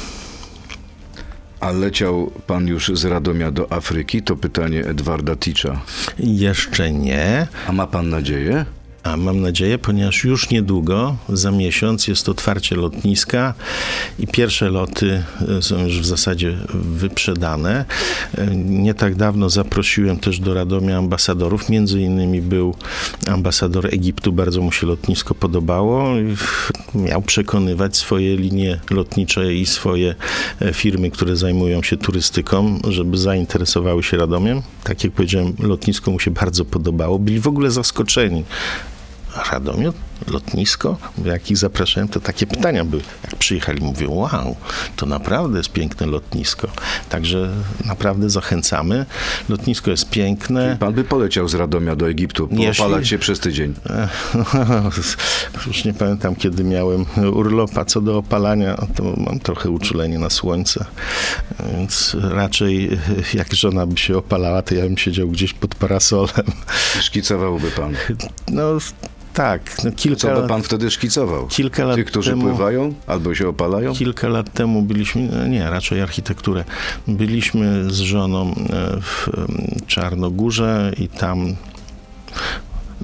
A 1.63 1.71
leciał 1.71 2.31
pan 2.47 2.67
już 2.67 2.91
z 2.93 3.05
Radomia 3.05 3.51
do 3.51 3.71
Afryki? 3.71 4.21
To 4.21 4.35
pytanie 4.35 4.85
Edwarda 4.85 5.35
Ticza. 5.35 5.81
Jeszcze 6.19 6.91
nie, 6.91 7.47
A 7.67 7.71
ma 7.71 7.87
pan 7.87 8.09
nadzieję? 8.09 8.65
A 9.03 9.17
mam 9.17 9.41
nadzieję, 9.41 9.77
ponieważ 9.77 10.23
już 10.23 10.49
niedługo, 10.49 11.15
za 11.29 11.51
miesiąc, 11.51 12.07
jest 12.07 12.29
otwarcie 12.29 12.75
lotniska 12.75 13.53
i 14.19 14.27
pierwsze 14.27 14.69
loty 14.69 15.23
e, 15.57 15.61
są 15.61 15.83
już 15.83 15.99
w 15.99 16.05
zasadzie 16.05 16.57
wyprzedane. 16.73 17.85
E, 18.37 18.55
Nie 18.55 18.93
tak 18.93 19.15
dawno 19.15 19.49
zaprosiłem 19.49 20.19
też 20.19 20.39
do 20.39 20.53
Radomia 20.53 20.97
ambasadorów. 20.97 21.69
Między 21.69 22.01
innymi 22.01 22.41
był 22.41 22.75
ambasador 23.27 23.87
Egiptu, 23.87 24.33
bardzo 24.33 24.61
mu 24.61 24.71
się 24.71 24.87
lotnisko 24.87 25.35
podobało. 25.35 26.13
Miał 26.95 27.21
przekonywać 27.21 27.97
swoje 27.97 28.37
linie 28.37 28.79
lotnicze 28.89 29.53
i 29.53 29.65
swoje 29.65 30.15
e, 30.61 30.73
firmy, 30.73 31.11
które 31.11 31.35
zajmują 31.35 31.83
się 31.83 31.97
turystyką, 31.97 32.79
żeby 32.87 33.17
zainteresowały 33.17 34.03
się 34.03 34.17
Radomiem. 34.17 34.61
Tak 34.83 35.03
jak 35.03 35.13
powiedziałem, 35.13 35.53
lotnisko 35.59 36.11
mu 36.11 36.19
się 36.19 36.31
bardzo 36.31 36.65
podobało. 36.65 37.19
Byli 37.19 37.39
w 37.39 37.47
ogóle 37.47 37.71
zaskoczeni. 37.71 38.43
Radomiu, 39.51 39.93
lotnisko, 40.27 40.97
jak 41.25 41.51
ich 41.51 41.57
zapraszałem, 41.57 42.07
to 42.09 42.19
takie 42.19 42.47
pytania 42.47 42.85
były. 42.85 43.03
Jak 43.23 43.35
przyjechali, 43.35 43.81
mówię, 43.81 44.09
wow, 44.09 44.55
to 44.95 45.05
naprawdę 45.05 45.57
jest 45.57 45.71
piękne 45.71 46.05
lotnisko. 46.07 46.67
Także 47.09 47.49
naprawdę 47.85 48.29
zachęcamy. 48.29 49.05
Lotnisko 49.49 49.91
jest 49.91 50.09
piękne. 50.09 50.77
Pan 50.79 50.93
by 50.93 51.03
poleciał 51.03 51.47
z 51.47 51.53
Radomia 51.53 51.95
do 51.95 52.09
Egiptu, 52.09 52.47
Jeśli- 52.51 52.83
poopalać 52.83 53.07
się 53.07 53.17
przez 53.19 53.39
tydzień. 53.39 53.73
Już 55.67 55.85
nie 55.85 55.93
pamiętam, 55.93 56.35
kiedy 56.35 56.63
miałem 56.63 57.05
urlopa. 57.33 57.85
Co 57.85 58.01
do 58.01 58.17
opalania, 58.17 58.75
to 58.95 59.03
mam 59.17 59.39
trochę 59.39 59.69
uczulenie 59.69 60.19
na 60.19 60.29
słońce. 60.29 60.85
Więc 61.77 62.15
raczej 62.21 62.99
jak 63.33 63.53
żona 63.53 63.85
by 63.87 63.97
się 63.97 64.17
opalała, 64.17 64.61
to 64.61 64.75
ja 64.75 64.83
bym 64.83 64.97
siedział 64.97 65.27
gdzieś 65.27 65.53
pod 65.53 65.75
parasolem. 65.75 66.45
Szkicowałby 67.01 67.71
pan. 67.71 67.95
No 68.47 68.63
tak, 69.33 69.83
no 69.83 69.91
kilka 69.91 70.19
Co 70.19 70.27
by 70.27 70.33
lat, 70.33 70.47
pan 70.49 70.63
wtedy 70.63 70.91
szkicował? 70.91 71.47
kilka 71.47 71.85
lat 71.85 71.95
Tych, 71.95 72.05
którzy 72.05 72.29
temu... 72.29 72.41
pływają 72.41 72.93
albo 73.07 73.35
się 73.35 73.47
opalają? 73.47 73.93
Kilka 73.93 74.27
lat 74.27 74.53
temu 74.53 74.81
byliśmy, 74.81 75.29
no 75.31 75.47
nie, 75.47 75.69
raczej 75.69 76.01
architekturę. 76.01 76.63
Byliśmy 77.07 77.93
z 77.93 77.99
żoną 77.99 78.51
e, 78.51 79.01
w 79.01 79.29
Czarnogórze 79.87 80.93
i 80.97 81.07
tam 81.07 81.55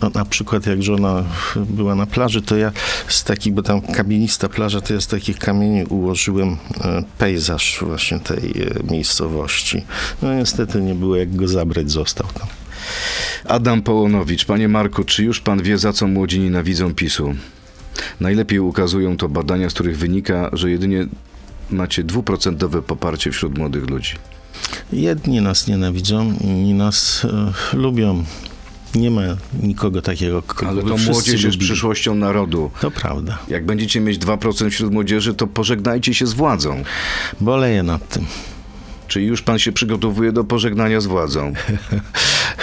no, 0.01 0.09
na 0.13 0.25
przykład 0.25 0.65
jak 0.65 0.83
żona 0.83 1.23
była 1.55 1.95
na 1.95 2.05
plaży, 2.05 2.41
to 2.41 2.57
ja 2.57 2.71
z 3.07 3.23
takich, 3.23 3.53
bo 3.53 3.61
tam 3.63 3.81
kamienista 3.81 4.49
plaża, 4.49 4.81
to 4.81 4.93
ja 4.93 5.01
z 5.01 5.07
takich 5.07 5.37
kamieni 5.39 5.85
ułożyłem 5.85 6.57
e, 6.81 7.03
pejzaż 7.17 7.79
właśnie 7.81 8.19
tej 8.19 8.37
e, 8.37 8.91
miejscowości. 8.91 9.85
No 10.21 10.33
niestety 10.33 10.81
nie 10.81 10.95
było 10.95 11.15
jak 11.15 11.35
go 11.35 11.47
zabrać, 11.47 11.91
został 11.91 12.27
tam. 12.27 12.47
Adam 13.45 13.81
Połonowicz. 13.81 14.45
Panie 14.45 14.67
Marku, 14.67 15.03
czy 15.03 15.23
już 15.23 15.39
pan 15.39 15.63
wie, 15.63 15.77
za 15.77 15.93
co 15.93 16.07
młodzi 16.07 16.39
nienawidzą 16.39 16.93
PiSu? 16.93 17.35
Najlepiej 18.19 18.59
ukazują 18.59 19.17
to 19.17 19.29
badania, 19.29 19.69
z 19.69 19.73
których 19.73 19.97
wynika, 19.97 20.49
że 20.53 20.71
jedynie 20.71 21.07
macie 21.69 22.03
dwuprocentowe 22.03 22.81
poparcie 22.81 23.31
wśród 23.31 23.57
młodych 23.57 23.89
ludzi. 23.89 24.15
Jedni 24.93 25.41
nas 25.41 25.67
nienawidzą, 25.67 26.33
inni 26.41 26.73
nas 26.73 27.25
e, 27.73 27.77
lubią. 27.77 28.23
Nie 28.95 29.11
ma 29.11 29.21
nikogo 29.63 30.01
takiego, 30.01 30.41
kogo 30.41 30.67
Ale 30.67 30.83
to 30.83 30.97
młodzież 30.97 31.43
jest 31.43 31.57
przyszłością 31.57 32.15
narodu. 32.15 32.71
To 32.81 32.91
prawda. 32.91 33.37
Jak 33.47 33.65
będziecie 33.65 33.99
mieć 33.99 34.19
2% 34.19 34.69
wśród 34.69 34.93
młodzieży, 34.93 35.33
to 35.33 35.47
pożegnajcie 35.47 36.13
się 36.13 36.27
z 36.27 36.33
władzą. 36.33 36.83
Boleję 37.41 37.83
nad 37.83 38.09
tym. 38.09 38.25
Czyli 39.07 39.25
już 39.25 39.41
pan 39.41 39.59
się 39.59 39.71
przygotowuje 39.71 40.31
do 40.31 40.43
pożegnania 40.43 41.01
z 41.01 41.05
władzą. 41.05 41.53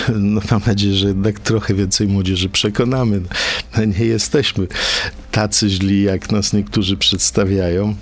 No 0.14 0.40
mam 0.50 0.60
nadzieję, 0.66 0.94
że 0.94 1.08
jednak 1.08 1.40
trochę 1.40 1.74
więcej 1.74 2.08
młodzieży 2.08 2.48
przekonamy. 2.48 3.20
No, 3.76 3.84
nie 3.84 4.04
jesteśmy 4.04 4.66
tacy 5.37 5.68
źli, 5.68 6.03
jak 6.03 6.33
nas 6.33 6.53
niektórzy 6.53 6.96
przedstawiają, 6.96 7.94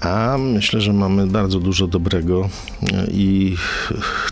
a 0.00 0.36
myślę, 0.38 0.80
że 0.80 0.92
mamy 0.92 1.26
bardzo 1.26 1.60
dużo 1.60 1.86
dobrego 1.86 2.48
i 3.12 3.56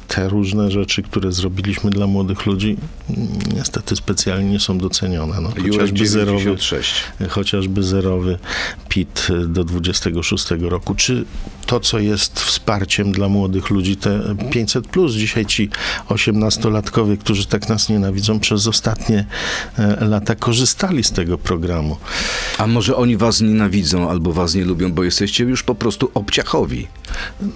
te 0.08 0.28
różne 0.28 0.70
rzeczy, 0.70 1.02
które 1.02 1.32
zrobiliśmy 1.32 1.90
dla 1.90 2.06
młodych 2.06 2.46
ludzi, 2.46 2.76
niestety 3.54 3.96
specjalnie 3.96 4.50
nie 4.50 4.60
są 4.60 4.78
docenione. 4.78 5.40
No, 5.40 5.50
chociażby 5.50 6.06
zerowy 6.06 6.38
96. 6.38 7.04
chociażby 7.28 7.82
zerowy 7.82 8.38
PIT 8.88 9.28
do 9.46 9.64
26 9.64 10.50
roku, 10.60 10.94
czy 10.94 11.24
to, 11.66 11.80
co 11.80 11.98
jest 11.98 12.40
wsparciem 12.40 13.12
dla 13.12 13.28
młodych 13.28 13.70
ludzi, 13.70 13.96
te 13.96 14.36
500 14.50 14.86
plus. 14.86 15.14
Dzisiaj 15.14 15.46
ci 15.46 15.70
18-latkowie, 16.08 17.18
którzy 17.18 17.46
tak 17.46 17.68
nas 17.68 17.88
nienawidzą, 17.88 18.40
przez 18.40 18.66
ostatnie 18.66 19.26
e, 19.78 20.04
lata 20.04 20.34
korzystali 20.34 21.04
z 21.04 21.12
tego 21.12 21.38
programu. 21.38 21.96
A 22.58 22.66
może 22.66 22.96
oni 22.96 23.16
was 23.16 23.40
nienawidzą 23.40 24.10
albo 24.10 24.32
was 24.32 24.54
nie 24.54 24.64
lubią, 24.64 24.92
bo 24.92 25.04
jesteście 25.04 25.44
już 25.44 25.62
po 25.62 25.74
prostu 25.74 26.10
obciachowi. 26.14 26.88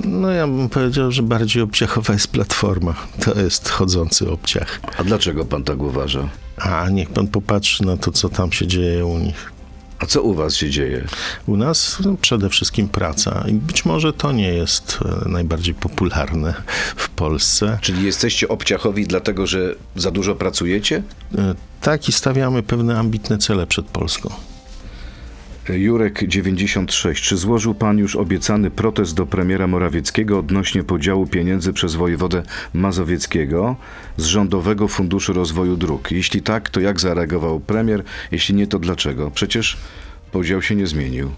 No 0.04 0.30
ja 0.30 0.46
bym 0.46 0.68
powiedział, 0.68 1.12
że 1.12 1.22
bardziej 1.22 1.62
obciachowa 1.62 2.12
jest 2.12 2.28
platforma. 2.28 2.94
To 3.24 3.40
jest 3.40 3.68
chodzący 3.68 4.30
obciach. 4.30 4.80
A 4.98 5.04
dlaczego 5.04 5.44
pan 5.44 5.64
tak 5.64 5.82
uważa? 5.82 6.28
A 6.56 6.90
niech 6.90 7.10
pan 7.10 7.28
popatrzy 7.28 7.84
na 7.84 7.96
to, 7.96 8.12
co 8.12 8.28
tam 8.28 8.52
się 8.52 8.66
dzieje 8.66 9.06
u 9.06 9.18
nich. 9.18 9.53
A 10.04 10.06
co 10.06 10.22
u 10.22 10.34
was 10.34 10.56
się 10.56 10.70
dzieje? 10.70 11.04
U 11.46 11.56
nas 11.56 11.98
no, 12.04 12.16
przede 12.20 12.48
wszystkim 12.48 12.88
praca. 12.88 13.44
I 13.48 13.52
być 13.52 13.84
może 13.84 14.12
to 14.12 14.32
nie 14.32 14.48
jest 14.48 14.98
e, 15.24 15.28
najbardziej 15.28 15.74
popularne 15.74 16.54
w 16.96 17.08
Polsce. 17.08 17.78
Czyli 17.80 18.04
jesteście 18.04 18.48
obciachowi 18.48 19.06
dlatego, 19.06 19.46
że 19.46 19.74
za 19.96 20.10
dużo 20.10 20.34
pracujecie? 20.34 21.02
E, 21.38 21.54
Tak, 21.80 22.08
i 22.08 22.12
stawiamy 22.12 22.62
pewne 22.62 22.98
ambitne 22.98 23.38
cele 23.38 23.66
przed 23.66 23.86
Polską. 23.86 24.30
Jurek 25.68 26.28
96. 26.28 27.24
Czy 27.24 27.36
złożył 27.36 27.74
pan 27.74 27.98
już 27.98 28.16
obiecany 28.16 28.70
protest 28.70 29.14
do 29.14 29.26
premiera 29.26 29.66
Morawieckiego 29.66 30.38
odnośnie 30.38 30.84
podziału 30.84 31.26
pieniędzy 31.26 31.72
przez 31.72 31.94
wojewodę 31.94 32.42
mazowieckiego 32.74 33.76
z 34.16 34.24
Rządowego 34.24 34.88
Funduszu 34.88 35.32
Rozwoju 35.32 35.76
Dróg? 35.76 36.10
Jeśli 36.10 36.42
tak, 36.42 36.70
to 36.70 36.80
jak 36.80 37.00
zareagował 37.00 37.60
premier? 37.60 38.04
Jeśli 38.32 38.54
nie, 38.54 38.66
to 38.66 38.78
dlaczego? 38.78 39.30
Przecież 39.30 39.76
podział 40.32 40.62
się 40.62 40.74
nie 40.74 40.86
zmienił. 40.86 41.30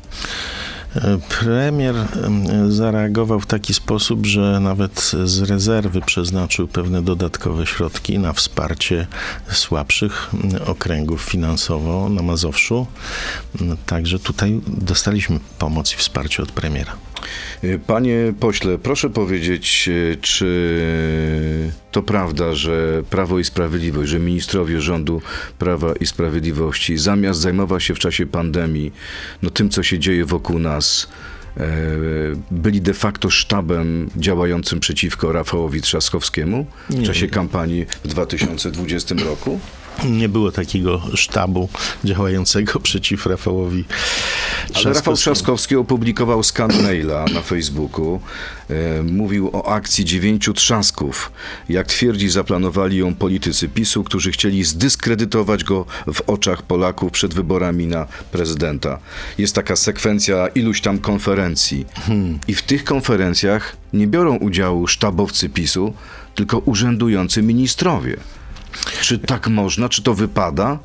Premier 1.40 1.94
em, 1.96 2.72
zareagował 2.72 3.40
w 3.40 3.46
taki 3.46 3.74
sposób, 3.74 4.26
że 4.26 4.60
nawet 4.60 5.12
z 5.24 5.42
rezerwy 5.42 6.00
przeznaczył 6.00 6.68
pewne 6.68 7.02
dodatkowe 7.02 7.66
środki 7.66 8.18
na 8.18 8.32
wsparcie 8.32 9.06
słabszych 9.52 10.30
okręgów 10.66 11.22
finansowo 11.22 12.08
na 12.08 12.22
Mazowszu. 12.22 12.86
Także 13.86 14.18
tutaj 14.18 14.60
dostaliśmy 14.66 15.40
pomoc 15.58 15.92
i 15.92 15.96
wsparcie 15.96 16.42
od 16.42 16.52
premiera. 16.52 16.92
Panie 17.86 18.34
pośle, 18.40 18.78
proszę 18.78 19.10
powiedzieć, 19.10 19.88
e, 20.12 20.16
czy 20.16 20.80
to 21.92 22.02
prawda, 22.02 22.54
że 22.54 23.02
Prawo 23.10 23.38
i 23.38 23.44
Sprawiedliwość, 23.44 24.10
że 24.10 24.18
ministrowie 24.18 24.80
rządu 24.80 25.22
Prawa 25.58 25.92
i 26.00 26.06
Sprawiedliwości 26.06 26.98
zamiast 26.98 27.40
zajmować 27.40 27.84
się 27.84 27.94
w 27.94 27.98
czasie 27.98 28.26
pandemii 28.26 28.92
no 29.42 29.50
tym, 29.50 29.70
co 29.70 29.82
się 29.82 29.98
dzieje 29.98 30.24
wokół 30.24 30.58
nas, 30.58 31.08
e, 31.56 31.66
byli 32.50 32.80
de 32.80 32.94
facto 32.94 33.30
sztabem 33.30 34.10
działającym 34.16 34.80
przeciwko 34.80 35.32
Rafałowi 35.32 35.80
Trzaskowskiemu 35.80 36.66
w 36.90 37.02
czasie 37.02 37.28
kampanii 37.28 37.86
w 38.04 38.08
2020 38.08 39.14
roku? 39.24 39.60
Nie 40.04 40.28
było 40.28 40.52
takiego 40.52 41.02
sztabu 41.14 41.68
działającego 42.04 42.80
przeciw 42.86 43.26
Rafałowi 43.26 43.84
Ale 44.74 44.84
Rafał 44.84 44.92
Trzaskowskiemu. 44.92 45.16
Trzaskowski 45.16 45.76
opublikował 45.76 46.42
skan 46.42 46.82
maila 46.82 47.24
na 47.34 47.42
Facebooku. 47.42 48.20
E, 48.70 49.02
mówił 49.02 49.50
o 49.52 49.68
akcji 49.68 50.04
dziewięciu 50.04 50.54
trzasków. 50.54 51.32
Jak 51.68 51.86
twierdzi, 51.86 52.28
zaplanowali 52.28 52.96
ją 52.96 53.14
politycy 53.14 53.68
PiSu, 53.68 54.04
którzy 54.04 54.32
chcieli 54.32 54.64
zdyskredytować 54.64 55.64
go 55.64 55.86
w 56.14 56.20
oczach 56.26 56.62
Polaków 56.62 57.12
przed 57.12 57.34
wyborami 57.34 57.86
na 57.86 58.06
prezydenta. 58.32 58.98
Jest 59.38 59.54
taka 59.54 59.76
sekwencja 59.76 60.46
iluś 60.46 60.80
tam 60.80 60.98
konferencji. 60.98 61.86
I 62.48 62.54
w 62.54 62.62
tych 62.62 62.84
konferencjach 62.84 63.76
nie 63.92 64.06
biorą 64.06 64.36
udziału 64.36 64.86
sztabowcy 64.86 65.48
PiSu, 65.48 65.94
tylko 66.34 66.58
urzędujący 66.58 67.42
ministrowie. 67.42 68.16
Czy 69.00 69.18
tak 69.18 69.48
można? 69.48 69.88
Czy 69.88 70.02
to 70.02 70.14
wypada? 70.14 70.78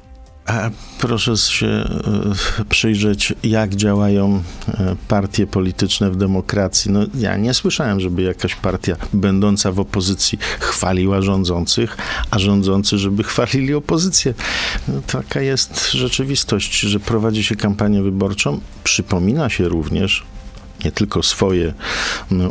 A 0.45 0.69
proszę 0.99 1.37
się 1.37 1.67
e, 1.67 2.65
przyjrzeć, 2.69 3.33
jak 3.43 3.75
działają 3.75 4.43
e, 4.67 4.95
partie 5.07 5.47
polityczne 5.47 6.11
w 6.11 6.15
demokracji. 6.15 6.91
No, 6.91 6.99
ja 7.15 7.37
nie 7.37 7.53
słyszałem, 7.53 7.99
żeby 7.99 8.21
jakaś 8.21 8.55
partia 8.55 8.95
będąca 9.13 9.71
w 9.71 9.79
opozycji 9.79 10.37
chwaliła 10.59 11.21
rządzących, 11.21 11.97
a 12.31 12.39
rządzący, 12.39 12.97
żeby 12.97 13.23
chwalili 13.23 13.73
opozycję. 13.73 14.33
No, 14.87 14.93
taka 15.07 15.41
jest 15.41 15.91
rzeczywistość, 15.91 16.79
że 16.79 16.99
prowadzi 16.99 17.43
się 17.43 17.55
kampanię 17.55 18.01
wyborczą. 18.01 18.59
Przypomina 18.83 19.49
się 19.49 19.69
również 19.69 20.23
nie 20.85 20.91
tylko 20.91 21.23
swoje 21.23 21.73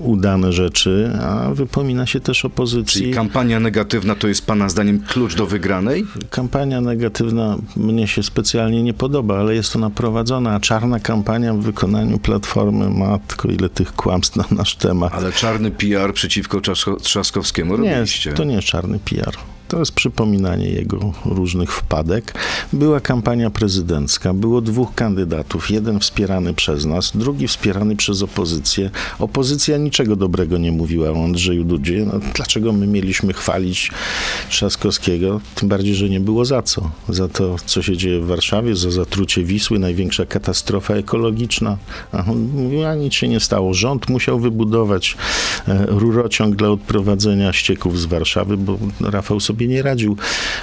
udane 0.03 0.53
rzeczy, 0.53 1.11
a 1.23 1.51
wypomina 1.55 2.07
się 2.07 2.21
też 2.21 2.45
opozycji. 2.45 3.01
Czyli 3.01 3.15
kampania 3.15 3.61
negatywna 3.61 4.15
to 4.15 4.29
jest 4.29 4.47
Pana 4.47 4.69
zdaniem 4.69 5.01
klucz 5.09 5.35
do 5.35 5.47
wygranej? 5.47 6.07
Kampania 6.31 6.81
negatywna 6.81 7.57
mnie 7.77 8.09
się 8.09 8.23
specjalnie 8.23 8.83
nie 8.83 8.95
podoba, 8.95 9.39
ale 9.39 9.55
jest 9.55 9.77
ona 9.77 9.91
prowadzona, 9.91 10.55
a 10.55 10.61
czarna 10.61 11.01
kampania 11.01 11.55
w 11.55 11.61
wykonaniu 11.61 12.19
Platformy, 12.19 12.91
matko, 12.91 13.49
ile 13.49 13.69
tych 13.69 13.93
kłamstw 13.93 14.37
na 14.37 14.45
nasz 14.51 14.77
temat. 14.77 15.15
Ale 15.15 15.33
czarny 15.33 15.71
PR 15.71 16.13
przeciwko 16.15 16.59
Trzasko- 16.59 17.01
Trzaskowskiemu 17.01 17.77
Nie, 17.79 17.91
robiliście. 17.95 18.33
to 18.33 18.45
nie 18.45 18.55
jest 18.55 18.69
czarny 18.69 18.99
PR. 18.99 19.35
To 19.71 19.79
jest 19.79 19.93
przypominanie 19.93 20.69
jego 20.69 21.13
różnych 21.25 21.73
wpadek. 21.73 22.35
Była 22.73 23.01
kampania 23.01 23.51
prezydencka, 23.51 24.35
było 24.35 24.61
dwóch 24.61 24.95
kandydatów. 24.95 25.71
Jeden 25.71 26.01
wspierany 26.01 26.55
przez 26.55 26.85
nas, 26.85 27.13
drugi 27.15 27.49
wspierany 27.49 27.97
przez 27.97 28.23
opozycję. 28.23 28.91
Opozycja 29.19 29.77
niczego 29.77 30.17
dobrego 30.17 30.59
nie 30.59 30.73
mówiła 30.73 31.11
o 31.11 31.25
Andrzeju 31.25 31.65
Dudzie. 31.65 32.07
No, 32.07 32.21
dlaczego 32.35 32.73
my 32.73 32.87
mieliśmy 32.87 33.33
chwalić 33.33 33.91
Trzaskowskiego? 34.49 35.41
Tym 35.55 35.69
bardziej, 35.69 35.95
że 35.95 36.09
nie 36.09 36.21
było 36.21 36.45
za 36.45 36.63
co. 36.63 36.91
Za 37.09 37.29
to, 37.29 37.57
co 37.67 37.83
się 37.83 37.97
dzieje 37.97 38.21
w 38.21 38.27
Warszawie, 38.27 38.77
za 38.77 38.91
zatrucie 38.91 39.45
Wisły, 39.45 39.79
największa 39.79 40.27
katastrofa 40.27 40.95
ekologiczna. 40.95 41.79
A 42.87 42.95
nic 42.95 43.15
się 43.15 43.29
nie 43.29 43.41
stało. 43.41 43.75
Rząd 43.75 44.09
musiał 44.09 44.41
wybudować 44.41 45.17
e, 45.69 45.87
rurociąg 45.89 46.57
dla 46.57 46.71
odprowadzenia 46.71 47.53
ścieków 47.53 48.01
z 48.01 48.05
Warszawy, 48.05 48.57
bo 48.57 48.79
Rafał 49.01 49.41
sobie 49.41 49.60
nie 49.69 49.83
radził. 49.83 50.17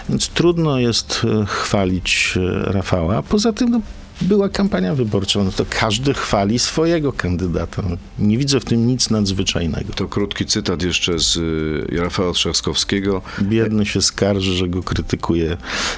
Więc 0.09 0.29
trudno 0.29 0.79
jest 0.79 1.21
e, 1.41 1.45
chwalić 1.45 2.33
e, 2.37 2.71
Rafała. 2.71 3.23
Poza 3.23 3.53
tym 3.53 3.69
no, 3.69 3.81
była 4.21 4.49
kampania 4.49 4.95
wyborcza, 4.95 5.43
no 5.43 5.51
to 5.51 5.65
każdy 5.69 6.13
chwali 6.13 6.59
swojego 6.59 7.13
kandydata. 7.13 7.83
Nie 8.19 8.37
widzę 8.37 8.59
w 8.59 8.65
tym 8.65 8.87
nic 8.87 9.09
nadzwyczajnego. 9.09 9.93
To 9.93 10.07
krótki 10.07 10.45
cytat 10.45 10.83
jeszcze 10.83 11.19
z 11.19 11.35
y, 11.35 12.01
Rafała 12.01 12.33
Trzaskowskiego. 12.33 13.21
Biedny 13.41 13.85
się 13.85 14.01
skarży, 14.01 14.53
że 14.53 14.67
go 14.67 14.83
krytykuje 14.83 15.57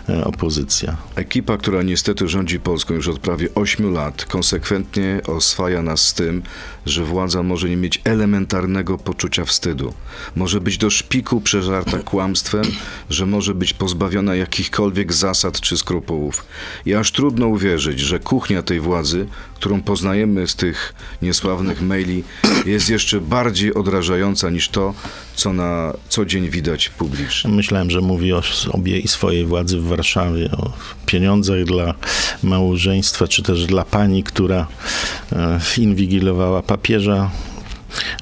e, 0.09 0.25
opozycja. 0.25 0.97
Ekipa, 1.15 1.57
która 1.57 1.83
niestety 1.83 2.27
rządzi 2.27 2.59
Polską 2.59 2.93
już 2.93 3.07
od 3.07 3.19
prawie 3.19 3.55
8 3.55 3.93
lat, 3.93 4.25
konsekwentnie 4.25 5.21
oswaja 5.27 5.81
nas 5.81 6.07
z 6.07 6.13
tym, 6.13 6.43
że 6.85 7.05
władza 7.05 7.43
może 7.43 7.69
nie 7.69 7.77
mieć 7.77 8.01
elementarnego 8.03 8.97
poczucia 8.97 9.45
wstydu. 9.45 9.93
Może 10.35 10.61
być 10.61 10.77
do 10.77 10.89
szpiku 10.89 11.41
przeżarta 11.41 11.99
kłamstwem, 11.99 12.65
że 13.09 13.25
może 13.25 13.55
być 13.55 13.73
pozbawiona 13.73 14.35
jakichkolwiek 14.35 15.13
zasad 15.13 15.61
czy 15.61 15.77
skrupułów. 15.77 16.45
I 16.85 16.93
aż 16.93 17.11
trudno 17.11 17.47
uwierzyć, 17.47 17.99
że 18.09 18.19
kuchnia 18.19 18.63
tej 18.63 18.79
władzy, 18.79 19.27
którą 19.55 19.81
poznajemy 19.81 20.47
z 20.47 20.55
tych 20.55 20.93
niesławnych 21.21 21.81
maili, 21.81 22.23
jest 22.65 22.89
jeszcze 22.89 23.21
bardziej 23.21 23.73
odrażająca 23.73 24.49
niż 24.49 24.69
to, 24.69 24.93
co 25.35 25.53
na 25.53 25.93
co 26.09 26.25
dzień 26.25 26.49
widać 26.49 26.89
publicznie. 26.89 27.51
Myślałem, 27.51 27.89
że 27.89 28.01
mówi 28.01 28.33
o 28.33 28.41
sobie 28.41 28.99
i 28.99 29.07
swojej 29.07 29.45
władzy 29.45 29.79
w 29.79 29.87
Warszawie, 29.87 30.51
o 30.51 30.71
pieniądzach 31.05 31.63
dla 31.63 31.93
małżeństwa, 32.43 33.27
czy 33.27 33.43
też 33.43 33.65
dla 33.65 33.85
pani, 33.85 34.23
która 34.23 34.67
e, 35.31 35.59
inwigilowała 35.77 36.63
papieża. 36.63 37.31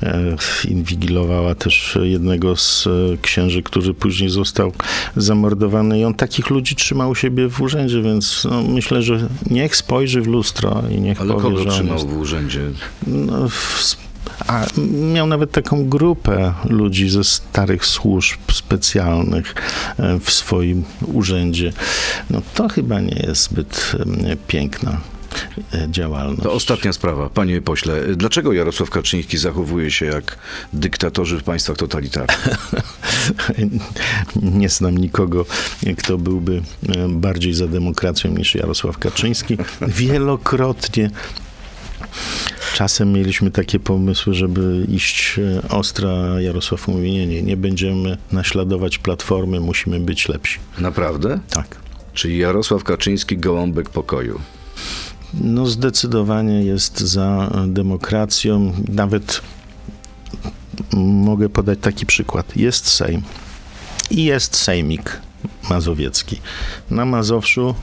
E, 0.04 0.36
inwigilowała 0.68 1.56
też 1.56 1.98
jednego 2.02 2.56
z 2.56 2.88
e, 2.88 3.18
księży, 3.22 3.64
który 3.64 3.94
później 3.94 4.30
został 4.30 4.72
zamordowany 5.16 6.00
i 6.00 6.04
on 6.04 6.14
takich 6.14 6.50
ludzi 6.50 6.76
trzymał 6.76 7.10
u 7.10 7.16
siebie 7.16 7.50
w 7.50 7.62
urzędzie, 7.62 8.02
więc 8.02 8.48
no, 8.52 8.64
myślę, 8.64 9.02
że 9.02 9.30
niech 9.50 9.76
spojrzy 9.76 10.22
w 10.22 10.28
lustro 10.28 10.84
i 10.92 11.02
niech 11.02 11.22
Ale 11.22 11.34
powie, 11.34 11.44
kogo 11.44 11.58
że 11.64 11.70
trzymał 11.70 11.94
jest 11.94 12.08
w 12.08 12.18
urzędzie? 12.18 12.62
no, 13.08 13.50
w, 13.50 13.96
a 14.48 14.66
miał 15.14 15.28
nawet 15.28 15.52
taką 15.52 15.90
grupę 15.90 16.54
ludzi 16.70 17.10
ze 17.10 17.24
starych 17.24 17.86
służb 17.86 18.40
specjalnych 18.52 19.56
e, 20.00 20.20
w 20.20 20.32
swoim 20.32 20.84
urzędzie. 21.14 21.74
No 22.30 22.42
to 22.54 22.70
chyba 22.70 23.00
nie 23.00 23.24
jest 23.28 23.44
zbyt 23.44 23.96
piękna 24.48 25.02
działalność. 25.90 26.44
To 26.44 26.54
ostatnia 26.54 26.94
sprawa. 26.94 27.30
Panie 27.30 27.62
pośle, 27.62 28.04
dlaczego 28.16 28.54
Jarosław 28.54 28.90
Kaczyński 28.90 29.38
zachowuje 29.38 29.92
się 29.92 30.06
jak 30.06 30.38
dyktatorzy 30.74 31.40
w 31.40 31.44
państwach 31.44 31.78
totalitarnych? 31.78 32.48
Nie 34.42 34.70
znam 34.70 34.98
nikogo, 34.98 35.46
kto 35.98 36.18
byłby 36.18 36.62
e, 36.90 37.08
bardziej 37.10 37.54
za 37.54 37.68
demokracją 37.68 38.32
niż 38.32 38.56
Jarosław 38.56 38.98
Kaczyński. 38.98 39.58
Wielokrotnie 39.88 41.10
Czasem 42.74 43.14
mieliśmy 43.14 43.52
takie 43.52 43.80
pomysły, 43.80 44.34
żeby 44.34 44.86
iść 44.90 45.40
e, 45.40 45.70
ostro, 45.70 46.34
a 46.36 46.42
Jarosław 46.42 46.88
mówi, 46.88 47.12
nie, 47.12 47.28
nie, 47.28 47.44
nie 47.44 47.58
będziemy 47.58 48.18
naśladować 48.32 48.98
Platformy, 48.98 49.60
musimy 49.60 50.00
być 50.00 50.30
lepsi. 50.30 50.60
Naprawdę? 50.80 51.40
Tak. 51.50 51.78
Czyli 52.14 52.38
Jarosław 52.38 52.84
Kaczyński 52.84 53.38
gołąbek 53.38 53.90
pokoju. 53.90 54.40
No 55.34 55.66
zdecydowanie 55.66 56.64
jest 56.64 57.00
za 57.00 57.52
demokracją. 57.68 58.74
Nawet 58.88 59.42
mogę 60.94 61.50
podać 61.50 61.80
taki 61.82 62.06
przykład. 62.06 62.58
Jest 62.58 62.88
Sejm 62.88 63.22
i 64.12 64.24
jest 64.24 64.56
Sejmik 64.56 65.22
Mazowiecki. 65.70 66.42
Na 66.92 67.06
Mazowszu 67.06 67.76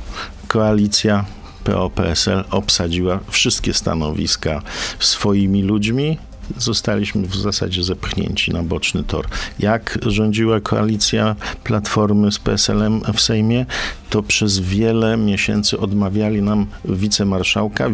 koalicja 0.48 1.24
PO-PSL 1.64 2.44
obsadziła 2.50 3.20
wszystkie 3.30 3.74
stanowiska 3.74 4.62
swoimi 4.98 5.62
ludźmi. 5.62 6.18
Zostaliśmy 6.59 7.26
w 7.26 7.37
zasadzie 7.37 7.83
zepchnięci 7.83 8.52
na 8.52 8.62
boczny 8.62 9.04
tor. 9.04 9.26
Jak 9.59 9.98
rządziła 10.07 10.61
koalicja 10.61 11.37
Platformy 11.64 12.33
z 12.33 12.38
PSL-em 12.38 13.00
w 13.14 13.20
Sejmie, 13.20 13.66
to 14.11 14.22
przez 14.22 14.59
wiele 14.59 15.16
miesięcy 15.16 15.78
odmawiali 15.78 16.42
nam 16.42 16.66
wicemarszałka, 16.85 17.90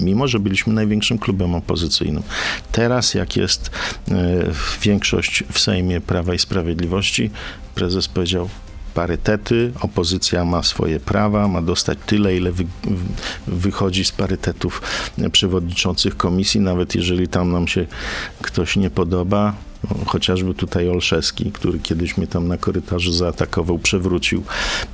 mimo 0.00 0.28
że 0.28 0.40
byliśmy 0.40 0.72
największym 0.72 1.18
klubem 1.18 1.54
opozycyjnym. 1.54 2.22
Teraz, 2.72 3.14
jak 3.14 3.36
jest 3.36 3.70
e, 4.10 4.14
większość 4.82 5.44
w 5.52 5.58
Sejmie 5.58 6.00
Prawa 6.00 6.34
i 6.34 6.38
Sprawiedliwości, 6.38 7.30
prezes 7.74 8.08
powiedział, 8.08 8.48
parytety, 8.96 9.72
opozycja 9.80 10.44
ma 10.44 10.62
swoje 10.62 11.00
prawa, 11.00 11.48
ma 11.48 11.62
dostać 11.62 11.98
tyle, 12.06 12.36
ile 12.36 12.52
wy, 12.52 12.66
wychodzi 13.46 14.04
z 14.04 14.12
parytetów 14.12 14.82
przewodniczących 15.32 16.16
komisji, 16.16 16.60
nawet 16.60 16.94
jeżeli 16.94 17.28
tam 17.28 17.52
nam 17.52 17.68
się 17.68 17.86
ktoś 18.42 18.76
nie 18.76 18.90
podoba. 18.90 19.54
Chociażby 20.06 20.54
tutaj 20.54 20.88
Olszewski, 20.88 21.52
który 21.52 21.78
kiedyś 21.78 22.16
mnie 22.16 22.26
tam 22.26 22.48
na 22.48 22.56
korytarzu 22.56 23.12
zaatakował, 23.12 23.78
przewrócił, 23.78 24.42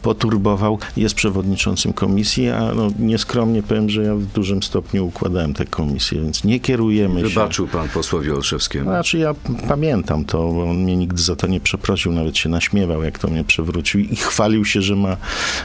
poturbował, 0.02 0.78
jest 0.96 1.14
przewodniczącym 1.14 1.92
komisji, 1.92 2.48
a 2.48 2.74
no, 2.74 2.88
nieskromnie 2.98 3.62
powiem, 3.62 3.90
że 3.90 4.02
ja 4.02 4.14
w 4.14 4.24
dużym 4.24 4.62
stopniu 4.62 5.06
układałem 5.06 5.54
tę 5.54 5.64
komisję, 5.64 6.20
więc 6.20 6.44
nie 6.44 6.60
kierujemy 6.60 7.20
się. 7.20 7.28
Wybaczył 7.28 7.68
pan 7.68 7.88
posłowi 7.88 8.30
Olszewskiemu. 8.30 8.84
Znaczy 8.84 9.18
ja 9.18 9.34
pamiętam 9.68 10.24
to, 10.24 10.38
bo 10.38 10.70
on 10.70 10.76
mnie 10.76 10.96
nigdy 10.96 11.22
za 11.22 11.36
to 11.36 11.46
nie 11.46 11.60
przeprosił, 11.60 12.12
nawet 12.12 12.38
się 12.38 12.48
naśmiewał, 12.48 13.02
jak 13.02 13.18
to 13.18 13.28
mnie 13.28 13.44
przewrócił 13.44 14.00
i 14.00 14.16
chwalił 14.16 14.64
się, 14.64 14.82
że 14.82 14.96
ma 14.96 15.16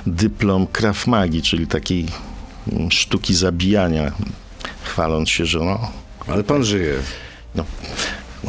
dyplom 0.07 0.67
Krav 0.67 1.07
Magi, 1.07 1.41
czyli 1.41 1.67
takiej 1.67 2.05
mm, 2.71 2.91
sztuki 2.91 3.35
zabijania, 3.35 4.11
chwaląc 4.83 5.29
się, 5.29 5.45
że 5.45 5.59
no, 5.59 5.91
Ale 6.27 6.43
pan 6.43 6.63
żyje. 6.63 6.93
no 7.55 7.65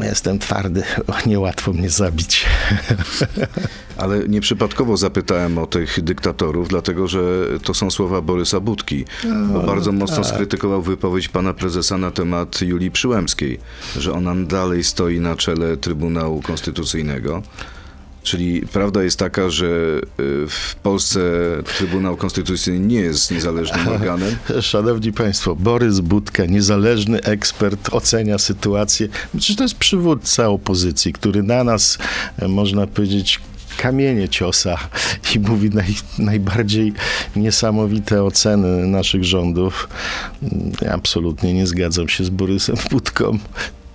jestem 0.04 0.38
twardy, 0.38 0.82
niełatwo 1.26 1.72
mnie 1.72 1.90
zabić. 1.90 2.46
Ale 3.96 4.28
nieprzypadkowo 4.28 4.96
zapytałem 4.96 5.58
o 5.58 5.66
tych 5.66 6.00
dyktatorów, 6.00 6.68
dlatego 6.68 7.08
że 7.08 7.20
to 7.62 7.74
są 7.74 7.90
słowa 7.90 8.20
Borysa 8.20 8.60
Budki, 8.60 9.04
bo 9.52 9.60
bardzo 9.62 9.92
mocno 9.92 10.24
skrytykował 10.24 10.82
wypowiedź 10.82 11.28
pana 11.28 11.54
prezesa 11.54 11.98
na 11.98 12.10
temat 12.10 12.62
Julii 12.62 12.90
Przyłębskiej, 12.90 13.60
że 13.96 14.12
ona 14.12 14.34
dalej 14.34 14.84
stoi 14.84 15.20
na 15.20 15.36
czele 15.36 15.76
Trybunału 15.76 16.42
Konstytucyjnego. 16.42 17.42
Czyli 18.22 18.60
prawda 18.72 19.02
jest 19.02 19.18
taka, 19.18 19.50
że 19.50 19.66
y, 19.66 20.00
w 20.48 20.74
Polsce 20.82 21.20
Trybunał 21.76 22.16
Konstytucyjny 22.16 22.86
nie 22.86 23.00
jest 23.00 23.30
niezależnym 23.30 23.88
organem. 23.88 24.36
Szanowni 24.60 25.12
Państwo, 25.12 25.56
Borys 25.56 26.00
Budka, 26.00 26.46
niezależny 26.46 27.20
ekspert, 27.22 27.88
ocenia 27.92 28.38
sytuację. 28.38 29.08
Przecież 29.36 29.56
to 29.56 29.62
jest 29.62 29.74
przywódca 29.74 30.48
opozycji, 30.48 31.12
który 31.12 31.42
na 31.42 31.64
nas, 31.64 31.98
e, 32.38 32.48
można 32.48 32.86
powiedzieć, 32.86 33.40
kamienie 33.78 34.28
ciosa 34.28 34.78
i 35.34 35.38
mówi 35.38 35.70
naj, 35.70 35.94
najbardziej 36.18 36.92
niesamowite 37.36 38.24
oceny 38.24 38.86
naszych 38.86 39.24
rządów. 39.24 39.88
Ja 40.82 40.92
absolutnie 40.92 41.54
nie 41.54 41.66
zgadzam 41.66 42.08
się 42.08 42.24
z 42.24 42.30
Borysem 42.30 42.76
Budką. 42.90 43.38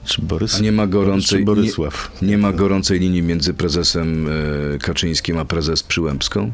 Czy 0.06 0.22
Borys? 0.22 0.56
A 0.56 0.60
nie 0.60 0.72
ma 0.72 0.88
gorącej, 0.88 1.46
Borysław? 1.46 2.12
nie, 2.22 2.28
nie 2.28 2.38
ma 2.38 2.54
gorącej 2.54 3.00
linii 3.00 3.22
między 3.22 3.54
prezesem 3.54 4.28
y, 4.28 4.80
Kaczyńskim 4.82 5.38
a 5.38 5.46
prezes 5.46 5.84
Przyłębską? 5.84 6.52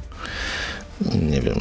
Nie 1.22 1.42
wiem, 1.42 1.56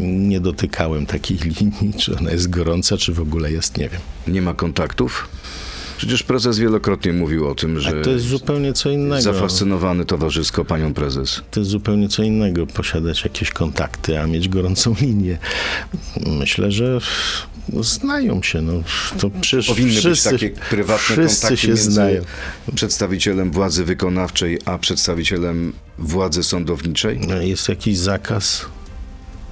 nie 0.00 0.40
dotykałem 0.40 1.06
takiej 1.06 1.38
linii, 1.60 1.94
czy 1.98 2.16
ona 2.18 2.30
jest 2.30 2.50
gorąca, 2.50 2.96
czy 2.96 3.12
w 3.12 3.20
ogóle 3.20 3.52
jest, 3.52 3.78
nie 3.78 3.88
wiem. 3.88 4.00
Nie 4.28 4.42
ma 4.42 4.54
kontaktów? 4.54 5.28
Przecież 5.96 6.22
prezes 6.22 6.58
wielokrotnie 6.58 7.12
mówił 7.12 7.48
o 7.48 7.54
tym, 7.54 7.80
że 7.80 8.00
A 8.00 8.04
to 8.04 8.10
jest 8.10 8.24
zupełnie 8.26 8.72
co 8.72 8.90
innego. 8.90 9.22
zafascynowany 9.22 10.04
towarzysko 10.04 10.64
panią 10.64 10.94
prezes. 10.94 11.42
To 11.50 11.60
jest 11.60 11.70
zupełnie 11.70 12.08
co 12.08 12.22
innego 12.22 12.66
posiadać 12.66 13.24
jakieś 13.24 13.50
kontakty, 13.50 14.20
a 14.20 14.26
mieć 14.26 14.48
gorącą 14.48 14.94
linię. 15.00 15.38
Myślę, 16.26 16.72
że 16.72 16.98
no, 17.68 17.82
znają 17.82 18.42
się. 18.42 18.62
No, 18.62 18.72
to 19.18 19.30
przecież 19.40 19.66
Powinny 19.66 20.00
wszyscy, 20.00 20.30
być 20.30 20.40
takie 20.40 20.60
prywatne 20.70 20.98
wszyscy 21.16 21.40
kontakty 21.40 21.56
się 21.56 21.68
między 21.68 21.90
znają. 21.90 22.22
przedstawicielem 22.74 23.50
władzy 23.50 23.84
wykonawczej, 23.84 24.58
a 24.64 24.78
przedstawicielem 24.78 25.72
władzy 25.98 26.42
sądowniczej? 26.42 27.20
No, 27.28 27.36
Jest 27.40 27.68
jakiś 27.68 27.98
zakaz? 27.98 28.66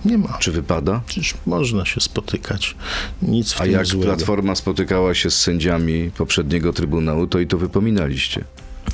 Nie 0.05 0.19
ma. 0.19 0.39
Czy 0.41 0.53
wypada? 0.53 1.01
Przecież 1.07 1.35
można 1.47 1.87
się 1.87 2.01
spotykać. 2.01 2.77
Nic 3.23 3.53
w 3.53 3.61
A 3.61 3.65
tym 3.65 3.73
jak 3.73 3.87
złego. 3.87 4.05
Platforma 4.15 4.55
spotykała 4.55 5.15
się 5.15 5.31
z 5.31 5.41
sędziami 5.41 6.11
poprzedniego 6.17 6.73
Trybunału, 6.73 7.27
to 7.27 7.39
i 7.41 7.47
to 7.47 7.59
wypominaliście. 7.59 8.45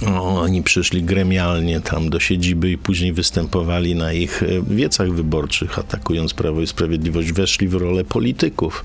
No, 0.03 0.41
oni 0.41 0.63
przyszli 0.63 1.03
gremialnie 1.03 1.81
tam 1.81 2.11
do 2.11 2.21
siedziby 2.21 2.71
i 2.71 2.79
później 2.79 3.13
występowali 3.13 3.95
na 3.95 4.13
ich 4.13 4.43
e, 4.43 4.47
wiecach 4.63 5.13
wyborczych, 5.13 5.79
atakując 5.79 6.35
Prawo 6.35 6.61
i 6.61 6.67
Sprawiedliwość. 6.67 7.33
Weszli 7.33 7.69
w 7.69 7.75
rolę 7.75 8.05
polityków. 8.05 8.85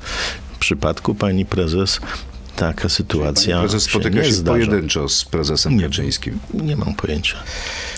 W 0.53 0.57
przypadku 0.59 1.15
pani 1.15 1.45
prezes 1.45 2.01
taka 2.59 2.89
sytuacja 2.89 3.59
Prezes 3.59 3.83
się 3.83 3.89
spotyka 3.89 4.17
nie 4.17 4.25
się 4.25 4.33
zdarza. 4.33 4.65
pojedynczo 4.65 5.09
z 5.09 5.25
prezesem 5.25 5.77
Nie. 5.77 5.83
Kaczyńskim. 5.83 6.39
Nie 6.53 6.75
mam 6.75 6.95
pojęcia. 6.95 7.37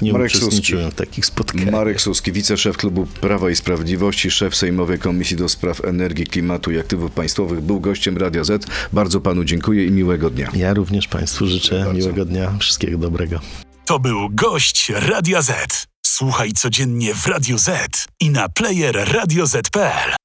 Nie 0.01 0.13
Marek 0.13 0.31
Suski. 0.31 0.45
uczestniczyłem 0.45 0.91
w 0.91 0.95
takich 0.95 1.25
spotkaniach. 1.25 1.71
Marek 1.71 2.01
Suski, 2.01 2.31
wiceszef 2.31 2.77
klubu 2.77 3.05
Prawa 3.21 3.49
i 3.49 3.55
Sprawiedliwości, 3.55 4.31
szef 4.31 4.55
Sejmowej 4.55 4.99
Komisji 4.99 5.37
do 5.37 5.49
Spraw 5.49 5.85
Energii, 5.85 6.25
Klimatu 6.25 6.71
i 6.71 6.79
Aktywów 6.79 7.11
Państwowych, 7.11 7.61
był 7.61 7.79
gościem 7.79 8.17
Radia 8.17 8.43
Z. 8.43 8.65
Bardzo 8.93 9.21
panu 9.21 9.43
dziękuję 9.43 9.85
i 9.85 9.91
miłego 9.91 10.29
dnia. 10.29 10.49
Ja 10.53 10.73
również 10.73 11.07
Państwu 11.07 11.47
życzę 11.47 11.79
bardzo. 11.79 11.93
miłego 11.93 12.25
dnia, 12.25 12.53
wszystkiego 12.59 12.97
dobrego. 12.97 13.39
To 13.85 13.99
był 13.99 14.29
gość 14.29 14.89
Radia 14.95 15.41
Z. 15.41 15.85
Słuchaj 16.05 16.51
codziennie 16.51 17.13
w 17.15 17.27
Radio 17.27 17.57
Z 17.57 17.69
i 18.19 18.29
na 18.29 18.49
player 18.49 18.95
radioz.pl. 19.13 20.20